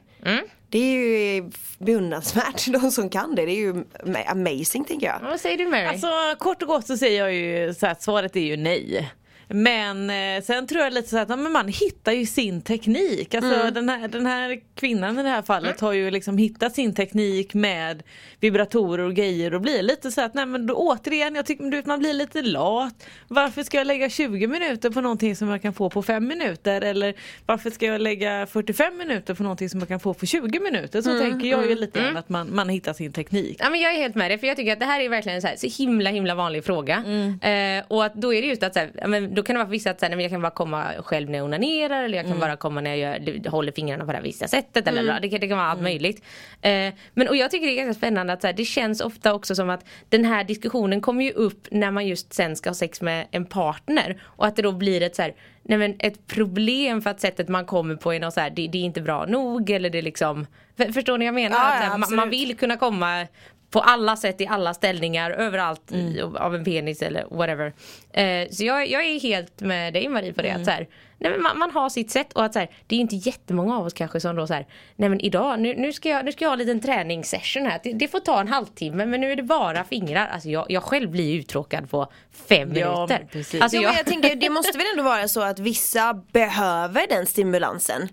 Det 0.70 0.78
är 0.80 0.94
ju 1.36 1.50
beundransvärt 1.78 2.68
de 2.82 2.92
som 2.92 3.10
kan 3.10 3.36
det. 3.36 3.46
Det 3.46 3.52
är 3.52 3.56
ju 3.60 3.74
ama- 4.06 4.28
amazing 4.32 4.86
tänker 4.86 5.08
jag. 5.08 5.20
Vad 5.20 5.40
säger 5.40 5.58
du 5.58 5.68
Mary? 5.68 5.86
Alltså 5.86 6.08
kort 6.40 6.62
och 6.62 6.68
gott 6.68 6.88
så 6.88 6.98
säger 6.98 7.20
jag 7.20 7.34
ju 7.34 7.74
så 7.74 7.88
att 7.88 8.02
svaret 8.02 8.36
är 8.36 8.40
ju 8.40 8.58
nej. 8.58 9.12
Men 9.54 10.10
eh, 10.10 10.44
sen 10.44 10.68
tror 10.68 10.82
jag 10.82 10.94
lite 10.94 11.10
så 11.10 11.18
att 11.18 11.30
men 11.30 11.52
man 11.52 11.68
hittar 11.68 12.12
ju 12.12 12.26
sin 12.26 12.62
teknik. 12.62 13.34
Alltså 13.36 13.72
den, 13.72 13.90
här, 13.90 14.08
den 14.08 14.26
här 14.26 14.60
kvinnan 14.76 15.20
i 15.20 15.24
det 15.24 15.30
här 15.30 15.42
fallet 15.42 15.80
har 15.80 15.94
ju 15.94 16.12
liksom 16.12 16.38
hittat 16.38 16.76
sin 16.76 16.96
teknik 16.96 17.54
med 17.54 18.04
vibratorer 18.40 19.04
och 19.04 19.14
grejer 19.14 19.54
och 19.54 19.62
blir 19.62 19.82
lite 19.82 20.12
så 20.12 20.22
att 20.22 20.34
nej 20.34 20.46
men 20.46 20.68
då, 20.68 20.74
återigen 20.74 21.36
jag 21.36 21.46
tycker 21.46 21.64
du 21.64 21.78
vet, 21.78 21.86
man 21.86 22.00
blir 22.00 22.14
lite 22.14 22.42
lat. 22.42 23.08
Varför 23.28 23.64
ska 23.64 23.78
jag 23.78 23.88
lägga 23.88 24.10
20 24.10 24.48
minuter 24.48 24.90
på 24.90 25.02
någonting 25.02 25.36
som 25.36 25.50
jag 25.50 25.62
kan 25.62 25.74
få 25.74 25.90
på 25.90 26.04
5 26.04 26.28
minuter 26.28 26.82
eller 26.82 27.14
varför 27.46 27.70
ska 27.70 27.86
jag 27.86 28.02
lägga 28.02 28.48
45 28.48 28.98
minuter 28.98 29.34
på 29.34 29.44
någonting 29.44 29.70
som 29.70 29.80
jag 29.80 29.88
kan 29.88 30.00
få 30.00 30.14
på 30.14 30.26
20 30.26 30.60
minuter. 30.60 31.02
Så 31.02 31.20
tänker 31.20 31.48
jag 31.48 31.70
ju 31.70 31.76
lite 31.76 32.00
grann 32.00 32.18
att 32.18 32.30
man, 32.30 32.56
man 32.56 32.70
hittar 32.70 32.94
sin 32.94 33.14
teknik. 33.14 33.58
Ja, 33.60 33.70
men 33.70 33.80
jag 33.80 33.94
är 33.94 33.98
helt 33.98 34.16
med 34.16 34.32
dig 34.32 34.38
för 34.38 34.48
jag 34.48 34.58
tycker 34.58 34.74
att 34.74 34.80
det 34.80 34.86
här 34.86 35.00
är 35.00 35.10
verkligen 35.10 35.36
en 35.36 35.42
så, 35.42 35.48
här, 35.48 35.56
så 35.56 35.68
himla 35.84 36.10
himla 36.10 36.36
vanlig 36.36 36.66
fråga. 36.66 37.04
Eh, 37.42 37.84
och 37.88 38.06
att 38.06 38.14
då 38.14 38.34
är 38.34 38.42
det 38.42 38.48
just 38.48 38.64
att 38.64 38.74
så 38.74 38.80
här, 38.80 39.08
men 39.08 39.34
då 39.42 39.46
kan 39.46 39.56
det 39.56 39.60
vara 39.60 39.70
vissa 39.70 39.92
att 39.92 40.00
så 40.00 40.06
här, 40.06 40.16
nej, 40.16 40.22
jag 40.24 40.32
kan 40.32 40.42
bara 40.42 40.52
komma 40.52 40.92
själv 41.04 41.30
när 41.30 41.38
jag 41.38 41.46
onanerar 41.46 42.04
eller 42.04 42.18
jag 42.18 42.28
kan 42.28 42.40
bara 42.40 42.56
komma 42.56 42.82
när 42.82 42.96
jag 42.96 43.20
gör, 43.20 43.50
håller 43.50 43.72
fingrarna 43.72 44.06
på 44.06 44.12
det 44.12 44.18
här 44.18 44.24
vissa 44.24 44.48
sättet. 44.48 44.88
Eller, 44.88 45.20
det, 45.20 45.30
kan, 45.30 45.40
det 45.40 45.48
kan 45.48 45.58
vara 45.58 45.68
allt 45.68 45.82
möjligt. 45.82 46.24
Eh, 46.62 46.94
men 47.14 47.28
och 47.28 47.36
jag 47.36 47.52
tycker 47.52 47.68
det 47.68 47.74
är 47.74 47.86
ganska 47.86 48.00
spännande 48.00 48.34
att 48.34 48.42
så 48.42 48.48
här, 48.48 48.54
det 48.54 48.66
känns 48.66 49.02
ofta 49.02 49.34
också 49.34 49.56
som 49.56 49.70
att 49.70 49.86
den 50.10 50.26
här 50.26 50.44
diskussionen 50.44 51.02
kommer 51.02 51.24
ju 51.24 51.32
upp 51.32 51.68
när 51.72 51.92
man 51.92 52.08
just 52.08 52.34
sen 52.34 52.56
ska 52.56 52.70
ha 52.70 52.76
sex 52.76 53.02
med 53.02 53.28
en 53.32 53.46
partner. 53.46 54.22
Och 54.24 54.46
att 54.46 54.56
det 54.56 54.62
då 54.62 54.72
blir 54.72 55.02
ett 55.02 55.16
så 55.16 55.22
här, 55.22 55.34
nej 55.64 55.78
men 55.78 55.96
ett 56.00 56.28
problem 56.28 57.02
för 57.02 57.10
att 57.10 57.22
sättet 57.22 57.48
man 57.48 57.66
kommer 57.66 57.96
på 57.96 58.14
är 58.14 58.20
något 58.20 58.34
så 58.34 58.40
här, 58.40 58.50
det, 58.50 58.68
det 58.68 58.78
är 58.78 58.84
inte 58.84 59.02
bra 59.02 59.26
nog 59.26 59.70
eller 59.70 59.90
det 59.90 59.98
är 59.98 60.02
liksom 60.02 60.48
för, 60.78 60.92
Förstår 60.92 61.18
ni 61.18 61.26
vad 61.26 61.28
jag 61.28 61.34
menar? 61.34 61.58
Ja, 61.58 61.76
ja, 61.76 61.90
här, 61.90 61.98
man, 61.98 62.16
man 62.16 62.30
vill 62.30 62.58
kunna 62.58 62.78
komma 62.78 63.28
på 63.72 63.80
alla 63.80 64.16
sätt 64.16 64.42
i 64.42 64.48
alla 64.48 64.74
ställningar 64.74 65.32
överallt 65.32 65.92
i, 65.92 66.22
av 66.22 66.56
en 66.56 66.64
penis 66.64 67.02
eller 67.02 67.26
whatever. 67.32 67.74
Eh, 68.14 68.50
så 68.50 68.64
jag, 68.66 68.90
jag 68.90 69.04
är 69.06 69.20
helt 69.20 69.60
med 69.62 69.94
dig 69.94 70.08
Marie 70.10 70.34
på 70.34 70.42
det. 70.42 70.50
Att 70.52 70.66
så 70.66 70.72
här, 70.72 70.88
nej 71.18 71.32
men 71.32 71.42
man, 71.42 71.58
man 71.60 71.72
har 71.72 71.90
sitt 71.90 72.12
sätt 72.12 72.34
och 72.34 72.44
att 72.46 72.54
så 72.54 72.60
här, 72.60 72.70
det 72.88 72.96
är 72.96 73.00
inte 73.00 73.16
jättemånga 73.16 73.78
av 73.78 73.86
oss 73.86 73.94
kanske 73.94 74.20
som 74.20 74.36
då 74.36 74.48
så 74.48 74.54
här, 74.54 74.68
nej 74.96 75.10
men 75.10 75.20
idag 75.20 75.60
nu, 75.60 75.76
nu, 75.76 75.94
ska, 75.94 76.10
jag, 76.10 76.26
nu 76.26 76.32
ska 76.32 76.46
jag 76.46 76.50
ha 76.50 76.54
en 76.54 76.60
liten 76.60 76.80
träningssession 76.82 77.66
här. 77.66 77.80
Det, 77.84 77.94
det 77.94 78.08
får 78.08 78.20
ta 78.20 78.40
en 78.42 78.48
halvtimme 78.48 79.06
men 79.06 79.22
nu 79.22 79.32
är 79.32 79.36
det 79.36 79.44
bara 79.44 79.84
fingrar. 79.84 80.28
Alltså 80.28 80.50
jag, 80.50 80.66
jag 80.70 80.84
själv 80.84 81.10
blir 81.12 81.40
uttråkad 81.40 81.90
på 81.90 82.12
fem 82.50 82.72
Ja, 82.76 82.96
minuter. 83.08 83.28
precis. 83.32 83.62
Alltså 83.62 83.78
Jo, 83.78 83.84
jag, 83.84 83.96
jag 83.96 84.06
tänker, 84.06 84.36
det 84.36 84.50
måste 84.50 84.78
väl 84.78 84.88
ändå 84.92 85.04
vara 85.04 85.28
så 85.28 85.42
att 85.42 85.60
vissa 85.60 86.14
behöver 86.32 87.08
den 87.10 87.26
stimulansen. 87.26 88.10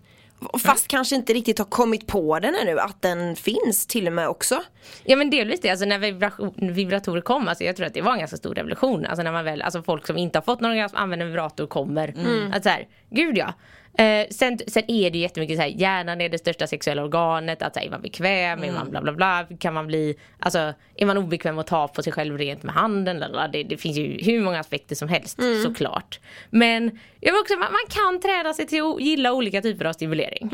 Fast 0.58 0.88
kanske 0.88 1.16
inte 1.16 1.32
riktigt 1.32 1.58
har 1.58 1.66
kommit 1.66 2.06
på 2.06 2.38
den 2.38 2.54
ännu, 2.54 2.78
att 2.78 3.02
den 3.02 3.36
finns 3.36 3.86
till 3.86 4.06
och 4.06 4.12
med 4.12 4.28
också. 4.28 4.62
Ja 5.04 5.16
men 5.16 5.30
delvis 5.30 5.60
det, 5.60 5.70
alltså 5.70 5.86
när 5.86 6.72
vibratorer 6.72 7.20
kom, 7.20 7.48
alltså 7.48 7.64
jag 7.64 7.76
tror 7.76 7.86
att 7.86 7.94
det 7.94 8.02
var 8.02 8.12
en 8.12 8.18
ganska 8.18 8.36
stor 8.36 8.54
revolution. 8.54 9.06
Alltså 9.06 9.22
när 9.22 9.32
man 9.32 9.44
väl, 9.44 9.62
alltså 9.62 9.82
folk 9.82 10.06
som 10.06 10.18
inte 10.18 10.38
har 10.38 10.42
fått 10.42 10.60
någon 10.60 10.70
orgasm 10.70 10.96
använder 10.96 11.26
vibrator 11.26 11.66
kommer. 11.66 12.14
Att 12.52 12.62
så 12.62 12.68
här, 12.68 12.88
gud 13.10 13.38
ja. 13.38 13.54
Eh, 13.98 14.26
sen, 14.30 14.58
sen 14.66 14.82
är 14.88 15.10
det 15.10 15.18
ju 15.18 15.22
jättemycket 15.22 15.56
så 15.56 15.62
här, 15.62 15.68
hjärnan 15.68 16.20
är 16.20 16.28
det 16.28 16.38
största 16.38 16.66
sexuella 16.66 17.02
organet, 17.04 17.62
att 17.62 17.74
så 17.74 17.80
här, 17.80 17.86
är 17.86 17.90
man 17.90 18.02
bekväm, 18.02 18.64
är 18.64 18.72
man 18.72 18.90
bla 18.90 19.02
bla 19.02 19.12
bla, 19.12 19.46
kan 19.58 19.74
man 19.74 19.86
bli, 19.86 20.16
alltså 20.38 20.74
är 20.96 21.06
man 21.06 21.18
obekväm 21.18 21.58
att 21.58 21.66
ta 21.66 21.88
på 21.88 22.02
sig 22.02 22.12
själv 22.12 22.38
rent 22.38 22.62
med 22.62 22.74
handen, 22.74 23.18
lalala, 23.18 23.48
det, 23.48 23.62
det 23.62 23.76
finns 23.76 23.96
ju 23.96 24.18
hur 24.22 24.40
många 24.40 24.60
aspekter 24.60 24.94
som 24.94 25.08
helst 25.08 25.38
såklart. 25.62 26.20
Men 26.50 26.98
jag 27.20 27.32
vill 27.32 27.40
också, 27.40 27.54
man, 27.54 27.72
man 27.72 27.80
kan 27.88 28.20
träna 28.20 28.54
sig 28.54 28.66
till 28.66 28.82
att 28.82 29.00
gilla 29.00 29.32
olika 29.32 29.62
typer 29.62 29.84
av 29.84 29.92
stimulering. 29.92 30.48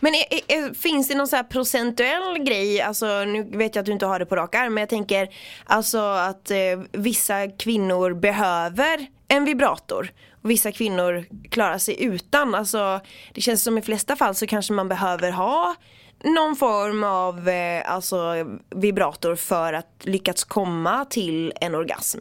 Men 0.00 0.14
är, 0.14 0.24
är, 0.34 0.58
är, 0.58 0.74
finns 0.74 1.08
det 1.08 1.14
någon 1.14 1.28
så 1.28 1.36
här 1.36 1.42
procentuell 1.42 2.38
grej, 2.38 2.80
alltså 2.80 3.24
nu 3.24 3.42
vet 3.42 3.74
jag 3.74 3.82
att 3.82 3.86
du 3.86 3.92
inte 3.92 4.06
har 4.06 4.18
det 4.18 4.26
på 4.26 4.36
rak 4.36 4.54
arm 4.54 4.74
men 4.74 4.82
jag 4.82 4.88
tänker 4.88 5.28
alltså 5.64 5.98
att 5.98 6.50
eh, 6.50 6.56
vissa 6.92 7.48
kvinnor 7.48 8.14
behöver 8.14 9.06
en 9.28 9.44
vibrator 9.44 10.12
och 10.44 10.50
vissa 10.50 10.72
kvinnor 10.72 11.24
klarar 11.50 11.78
sig 11.78 12.02
utan. 12.04 12.54
Alltså 12.54 13.00
det 13.32 13.40
känns 13.40 13.62
som 13.62 13.78
i 13.78 13.82
flesta 13.82 14.16
fall 14.16 14.34
så 14.34 14.46
kanske 14.46 14.72
man 14.72 14.88
behöver 14.88 15.30
ha 15.30 15.74
någon 16.24 16.56
form 16.56 17.04
av 17.04 17.48
eh, 17.48 17.92
alltså, 17.92 18.34
vibrator 18.70 19.36
för 19.36 19.72
att 19.72 20.00
lyckas 20.02 20.44
komma 20.44 21.04
till 21.04 21.52
en 21.60 21.74
orgasm. 21.74 22.18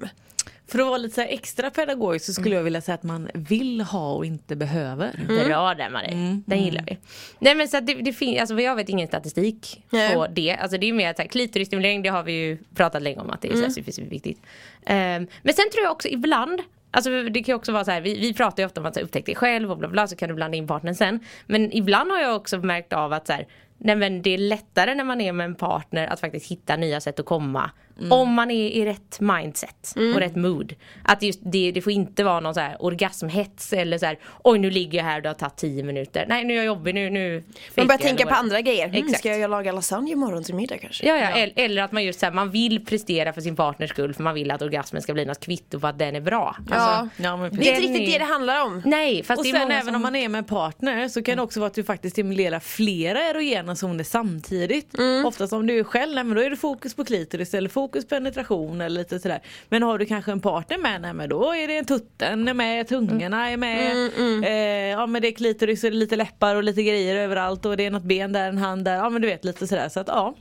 För 0.67 0.79
att 0.79 0.85
vara 0.87 0.97
lite 0.97 1.15
så 1.15 1.21
här 1.21 1.27
extra 1.27 1.69
pedagogisk 1.69 2.25
så 2.25 2.33
skulle 2.33 2.47
Mm. 2.47 2.57
jag 2.57 2.63
vilja 2.63 2.81
säga 2.81 2.95
att 2.95 3.03
man 3.03 3.29
vill 3.33 3.81
ha 3.81 4.13
och 4.13 4.25
inte 4.25 4.55
behöver. 4.55 5.19
Bra 5.45 5.73
där 5.73 5.89
Marie, 5.89 6.41
den 6.45 6.63
gillar 6.63 6.83
vi. 6.87 6.97
Nej 7.39 7.55
men 7.55 7.67
så 7.67 7.77
att 7.77 7.87
det, 7.87 7.93
det 7.93 8.13
finns, 8.13 8.39
alltså 8.39 8.61
jag 8.61 8.75
vet 8.75 8.89
ingen 8.89 9.07
statistik 9.07 9.83
Nej. 9.89 10.13
på 10.13 10.27
det. 10.27 10.55
Alltså 10.55 10.77
det 10.77 10.89
är 10.89 10.93
mer 10.93 11.09
att 11.09 11.17
så 11.17 11.23
klitorisstimulering 11.23 12.01
det 12.01 12.09
har 12.09 12.23
vi 12.23 12.31
ju 12.33 12.57
pratat 12.75 13.01
länge 13.01 13.17
om 13.19 13.29
att 13.29 13.41
det 13.41 13.47
är 13.47 13.55
så 13.55 13.61
här 13.61 13.69
super, 13.69 13.91
superviktigt. 13.91 14.39
Ehm, 14.85 15.27
men 15.43 15.53
sen 15.53 15.65
tror 15.73 15.83
jag 15.83 15.91
också 15.91 16.07
ibland 16.07 16.61
Alltså 16.95 17.23
det 17.23 17.43
kan 17.43 17.55
också 17.55 17.71
vara 17.71 17.85
så 17.85 17.91
här, 17.91 18.01
vi, 18.01 18.19
vi 18.19 18.33
pratar 18.33 18.63
ju 18.63 18.67
ofta 18.67 18.81
om 18.81 18.85
att 18.85 18.97
upptäcka 18.97 19.25
dig 19.25 19.35
själv 19.35 19.71
och 19.71 19.77
bla 19.77 19.87
bla 19.87 20.07
så 20.07 20.15
kan 20.15 20.29
du 20.29 20.35
blanda 20.35 20.57
in 20.57 20.67
partnern 20.67 20.95
sen. 20.95 21.19
Men 21.45 21.73
ibland 21.73 22.11
har 22.11 22.19
jag 22.19 22.35
också 22.35 22.57
märkt 22.57 22.93
av 22.93 23.13
att 23.13 23.27
så 23.27 23.33
här, 23.33 23.47
nej 23.77 23.95
men 23.95 24.21
det 24.21 24.29
är 24.29 24.37
lättare 24.37 24.95
när 24.95 25.03
man 25.03 25.21
är 25.21 25.31
med 25.31 25.45
en 25.45 25.55
partner 25.55 26.07
att 26.07 26.19
faktiskt 26.19 26.51
hitta 26.51 26.75
nya 26.75 27.01
sätt 27.01 27.19
att 27.19 27.25
komma. 27.25 27.71
Om 28.09 28.33
man 28.33 28.51
är 28.51 28.69
i 28.69 28.85
rätt 28.85 29.19
mindset 29.19 29.93
och 29.95 30.19
rätt 30.19 30.35
mood. 30.35 30.75
Att 31.03 31.21
just 31.23 31.39
det, 31.43 31.71
det 31.71 31.81
får 31.81 31.91
inte 31.91 32.23
vara 32.23 32.39
någon 32.39 32.53
så 32.53 32.59
här 32.59 32.77
orgasmhets 32.79 33.73
eller 33.73 33.97
så 33.97 34.05
här 34.05 34.19
oj 34.43 34.59
nu 34.59 34.69
ligger 34.69 34.97
jag 34.97 35.05
här 35.05 35.17
och 35.17 35.23
det 35.23 35.29
har 35.29 35.33
tagit 35.33 35.55
10 35.57 35.83
minuter. 35.83 36.25
Nej 36.29 36.43
nu 36.43 36.53
är 36.53 36.57
jag 36.57 36.65
jobbig, 36.65 36.95
nu, 36.95 37.09
nu 37.09 37.43
Man 37.75 37.87
börjar 37.87 37.97
tänka 37.99 38.23
eller 38.23 38.31
på 38.31 38.37
andra 38.37 38.61
grejer. 38.61 38.85
Mm, 38.87 38.97
Exakt. 39.03 39.19
ska 39.19 39.37
jag 39.37 39.49
laga 39.49 39.71
lasagne 39.71 40.11
imorgon 40.11 40.43
till 40.43 40.55
middag 40.55 40.77
kanske? 40.77 41.07
Ja, 41.07 41.17
ja, 41.17 41.37
el- 41.37 41.53
Eller 41.55 41.81
att 41.81 41.91
man 41.91 42.03
just 42.03 42.19
så 42.19 42.25
här, 42.25 42.33
man 42.33 42.51
vill 42.51 42.85
prestera 42.85 43.33
för 43.33 43.41
sin 43.41 43.55
partners 43.55 43.89
skull 43.89 44.13
för 44.13 44.23
man 44.23 44.33
vill 44.35 44.51
att 44.51 44.61
orgasmen 44.61 45.01
ska 45.01 45.13
bli 45.13 45.25
något 45.25 45.39
kvitto 45.39 45.79
på 45.79 45.87
att 45.87 45.99
den 45.99 46.15
är 46.15 46.21
bra. 46.21 46.55
Ja. 46.69 46.75
Alltså, 46.75 47.23
Ja, 47.23 47.37
men 47.37 47.55
Det 47.55 47.69
är 47.69 47.75
inte 47.75 47.81
riktigt 47.87 48.07
är- 48.07 48.11
det 48.11 48.25
det 48.25 48.31
handlar 48.33 48.65
om. 48.65 48.81
Nej, 48.85 49.23
fast 49.23 49.37
Och 49.39 49.43
det 49.43 49.49
är 49.49 49.53
sen 49.59 49.71
även 49.71 49.85
som... 49.85 49.95
om 49.95 50.01
man 50.01 50.15
är 50.15 50.29
med 50.29 50.39
en 50.39 50.45
partner 50.45 51.07
så 51.07 51.23
kan 51.23 51.35
det 51.37 51.43
också 51.43 51.59
vara 51.59 51.67
att 51.67 51.73
du 51.73 51.83
faktiskt 51.83 52.13
stimulerar 52.15 52.59
flera 52.59 53.19
erogena 53.29 53.75
zoner 53.75 54.03
samtidigt. 54.03 54.97
Mm. 54.97 55.25
Oftast 55.25 55.53
om 55.53 55.67
du 55.67 55.79
är 55.79 55.83
själv, 55.83 56.15
nej, 56.15 56.23
men 56.23 56.35
då 56.35 56.41
är 56.43 56.49
det 56.49 56.55
fokus 56.57 56.95
på 56.95 57.05
klitoris 57.05 57.53
eller 57.53 57.69
fokus 57.69 57.82
på 57.87 58.01
penetration 58.01 58.81
eller 58.81 58.99
lite 58.99 59.19
sådär. 59.19 59.39
Men 59.69 59.83
har 59.83 59.97
du 59.97 60.05
kanske 60.05 60.31
en 60.31 60.39
partner 60.39 60.77
med, 60.77 61.01
nej, 61.01 61.13
men 61.13 61.29
då 61.29 61.55
är 61.55 61.67
det 61.67 61.83
tutten 61.83 62.47
är 62.47 62.53
med, 62.53 62.87
tungorna 62.87 63.49
är 63.49 63.57
med. 63.57 63.91
Mm, 63.91 64.43
Eh, 64.43 64.89
ja 64.89 65.05
men 65.05 65.21
det 65.21 65.27
är 65.27 65.31
klitoris 65.31 65.83
och 65.83 65.89
det 65.89 65.95
är 65.95 65.99
lite 65.99 66.15
läppar 66.15 66.55
och 66.55 66.63
lite 66.63 66.83
grejer 66.83 67.15
överallt 67.15 67.65
och 67.65 67.77
det 67.77 67.85
är 67.85 67.91
något 67.91 68.03
ben 68.03 68.31
där, 68.33 68.49
en 68.49 68.57
hand 68.57 68.85
där. 68.85 68.95
Ja 68.95 69.09
men 69.09 69.21
du 69.21 69.27
vet 69.27 69.45
lite 69.45 69.67
sådär 69.67 69.89
så 69.89 69.99
att 69.99 70.07
ja. 70.07 70.35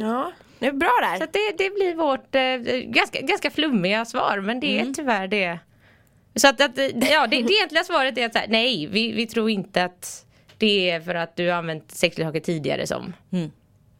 Ja, 0.00 0.32
det 0.58 0.66
är 0.66 0.72
bra 0.72 0.90
där. 1.02 1.16
Så 1.16 1.24
att 1.24 1.32
det, 1.32 1.54
det 1.58 1.70
blir 1.74 1.94
vårt 1.94 2.34
eh, 2.34 2.76
ganska, 2.78 3.20
ganska 3.20 3.50
flummiga 3.50 4.04
svar 4.04 4.40
men 4.40 4.60
det 4.60 4.80
är 4.80 4.84
tyvärr 4.94 5.28
det. 5.28 5.58
Så 6.34 6.48
att, 6.48 6.60
att 6.60 6.78
ja, 7.10 7.26
det, 7.26 7.42
det 7.42 7.52
egentliga 7.52 7.84
svaret 7.84 8.18
är 8.18 8.26
att 8.26 8.32
så 8.32 8.38
här, 8.38 8.48
nej, 8.48 8.86
vi, 8.86 9.12
vi 9.12 9.26
tror 9.26 9.50
inte 9.50 9.84
att 9.84 10.24
det 10.58 10.90
är 10.90 11.00
för 11.00 11.14
att 11.14 11.36
du 11.36 11.48
har 11.48 11.56
använt 11.58 11.90
sexleksaker 11.90 12.40
tidigare 12.40 12.86
som. 12.86 13.12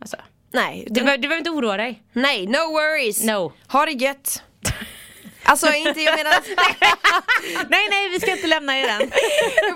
Alltså, 0.01 0.17
Nej, 0.53 0.85
du, 0.91 1.01
du 1.01 1.05
behöver 1.05 1.39
inte 1.39 1.51
oroa 1.51 1.77
dig. 1.77 2.03
nej, 2.13 2.47
no 2.47 2.73
worries. 2.73 3.25
No. 3.25 3.53
Ha 3.69 3.87
det 3.87 3.93
gött. 3.93 4.43
Alltså 5.45 5.75
inte, 5.75 6.01
jag 6.01 6.17
menar, 6.17 6.33
Nej 7.71 7.87
nej 7.91 8.09
vi 8.13 8.21
ska 8.21 8.31
inte 8.31 8.47
lämna 8.47 8.79
er 8.79 8.89
än. 8.89 9.11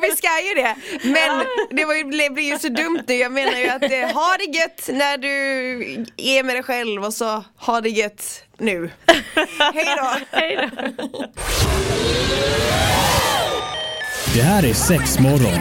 vi 0.03 0.17
ska 0.17 0.29
ju 0.49 0.55
det. 0.55 0.75
Men 1.03 1.47
det 1.71 1.85
var 1.85 1.95
ju, 1.95 2.03
det 2.03 2.31
blir 2.31 2.45
ju 2.53 2.59
så 2.59 2.69
dumt 2.69 3.03
nu. 3.07 3.15
Jag 3.15 3.33
menar 3.33 3.59
ju 3.59 3.69
att 3.69 3.83
eh, 3.83 4.15
ha 4.15 4.37
det 4.39 4.59
gött 4.59 4.89
när 4.93 5.19
du 5.19 5.29
är 6.17 6.43
med 6.43 6.55
dig 6.57 6.63
själv 6.63 7.05
och 7.05 7.15
så 7.15 7.45
ha 7.57 7.81
det 7.81 7.89
gött 7.91 8.45
nu. 8.59 8.91
Hej 9.75 9.97
då. 9.97 10.17
Hej 10.31 10.57
då. 10.57 11.29
Det 14.35 14.43
här 14.43 14.65
är 14.65 14.75
sex 14.75 15.19
morgon. 15.19 15.61